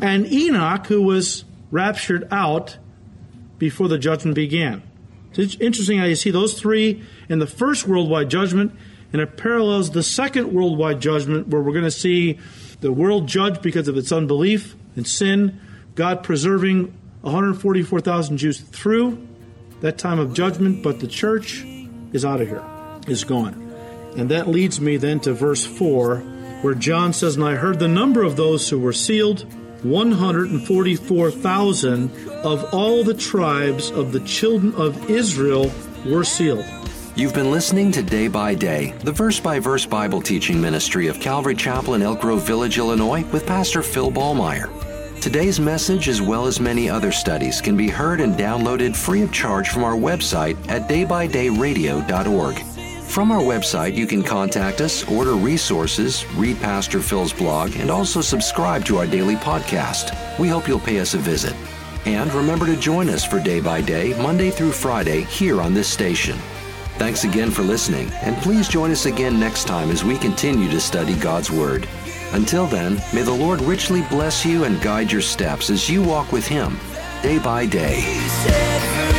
And 0.00 0.24
Enoch, 0.32 0.86
who 0.86 1.02
was 1.02 1.44
raptured 1.72 2.28
out 2.30 2.78
before 3.58 3.88
the 3.88 3.98
judgment 3.98 4.36
began. 4.36 4.87
It's 5.38 5.54
interesting 5.60 5.98
how 5.98 6.04
you 6.04 6.16
see 6.16 6.32
those 6.32 6.58
three 6.58 7.04
in 7.28 7.38
the 7.38 7.46
first 7.46 7.86
worldwide 7.86 8.28
judgment, 8.28 8.72
and 9.12 9.22
it 9.22 9.36
parallels 9.36 9.92
the 9.92 10.02
second 10.02 10.52
worldwide 10.52 11.00
judgment 11.00 11.46
where 11.46 11.62
we're 11.62 11.72
going 11.72 11.84
to 11.84 11.90
see 11.92 12.40
the 12.80 12.92
world 12.92 13.28
judged 13.28 13.62
because 13.62 13.86
of 13.86 13.96
its 13.96 14.10
unbelief 14.10 14.74
and 14.96 15.06
sin, 15.06 15.60
God 15.94 16.24
preserving 16.24 16.92
144,000 17.20 18.36
Jews 18.36 18.60
through 18.60 19.26
that 19.80 19.96
time 19.96 20.18
of 20.18 20.34
judgment, 20.34 20.82
but 20.82 20.98
the 20.98 21.06
church 21.06 21.64
is 22.12 22.24
out 22.24 22.40
of 22.40 22.48
here, 22.48 22.64
is 23.06 23.22
gone. 23.22 23.54
And 24.16 24.30
that 24.30 24.48
leads 24.48 24.80
me 24.80 24.96
then 24.96 25.20
to 25.20 25.32
verse 25.32 25.64
4, 25.64 26.16
where 26.62 26.74
John 26.74 27.12
says, 27.12 27.36
And 27.36 27.44
I 27.44 27.54
heard 27.54 27.78
the 27.78 27.86
number 27.86 28.24
of 28.24 28.36
those 28.36 28.68
who 28.68 28.80
were 28.80 28.92
sealed 28.92 29.46
144,000 29.84 32.10
of 32.44 32.74
all 32.74 33.04
the 33.04 33.14
tribes 33.14 33.90
of 33.90 34.12
the 34.12 34.20
children 34.20 34.74
of 34.74 35.10
Israel 35.10 35.72
were 36.06 36.24
sealed. 36.24 36.64
You've 37.16 37.34
been 37.34 37.50
listening 37.50 37.90
to 37.92 38.02
Day 38.02 38.28
by 38.28 38.54
Day, 38.54 38.92
the 39.00 39.10
verse 39.10 39.40
by 39.40 39.58
verse 39.58 39.84
Bible 39.84 40.20
teaching 40.20 40.60
ministry 40.60 41.08
of 41.08 41.18
Calvary 41.18 41.56
Chapel 41.56 41.94
in 41.94 42.02
Elk 42.02 42.20
Grove 42.20 42.46
Village, 42.46 42.78
Illinois, 42.78 43.24
with 43.32 43.46
Pastor 43.46 43.82
Phil 43.82 44.12
Ballmaier. 44.12 44.70
Today's 45.20 45.58
message, 45.58 46.08
as 46.08 46.22
well 46.22 46.46
as 46.46 46.60
many 46.60 46.88
other 46.88 47.10
studies, 47.10 47.60
can 47.60 47.76
be 47.76 47.88
heard 47.88 48.20
and 48.20 48.34
downloaded 48.34 48.94
free 48.94 49.22
of 49.22 49.32
charge 49.32 49.68
from 49.68 49.82
our 49.82 49.96
website 49.96 50.56
at 50.68 50.88
daybydayradio.org. 50.88 52.67
From 53.08 53.32
our 53.32 53.40
website, 53.40 53.96
you 53.96 54.06
can 54.06 54.22
contact 54.22 54.80
us, 54.80 55.08
order 55.08 55.32
resources, 55.32 56.24
read 56.34 56.60
Pastor 56.60 57.00
Phil's 57.00 57.32
blog, 57.32 57.74
and 57.76 57.90
also 57.90 58.20
subscribe 58.20 58.84
to 58.84 58.98
our 58.98 59.06
daily 59.06 59.34
podcast. 59.34 60.38
We 60.38 60.48
hope 60.48 60.68
you'll 60.68 60.78
pay 60.78 61.00
us 61.00 61.14
a 61.14 61.18
visit. 61.18 61.54
And 62.04 62.32
remember 62.32 62.66
to 62.66 62.76
join 62.76 63.08
us 63.08 63.24
for 63.24 63.40
Day 63.40 63.60
by 63.60 63.80
Day, 63.80 64.16
Monday 64.22 64.50
through 64.50 64.72
Friday, 64.72 65.22
here 65.22 65.60
on 65.60 65.74
this 65.74 65.88
station. 65.88 66.36
Thanks 66.98 67.24
again 67.24 67.50
for 67.50 67.62
listening, 67.62 68.10
and 68.22 68.36
please 68.36 68.68
join 68.68 68.90
us 68.90 69.06
again 69.06 69.40
next 69.40 69.64
time 69.64 69.90
as 69.90 70.04
we 70.04 70.18
continue 70.18 70.68
to 70.70 70.80
study 70.80 71.14
God's 71.14 71.50
Word. 71.50 71.88
Until 72.32 72.66
then, 72.66 73.02
may 73.14 73.22
the 73.22 73.32
Lord 73.32 73.60
richly 73.62 74.02
bless 74.10 74.44
you 74.44 74.64
and 74.64 74.80
guide 74.82 75.10
your 75.10 75.22
steps 75.22 75.70
as 75.70 75.88
you 75.88 76.02
walk 76.02 76.30
with 76.30 76.46
Him 76.46 76.78
day 77.22 77.38
by 77.38 77.66
day. 77.66 79.17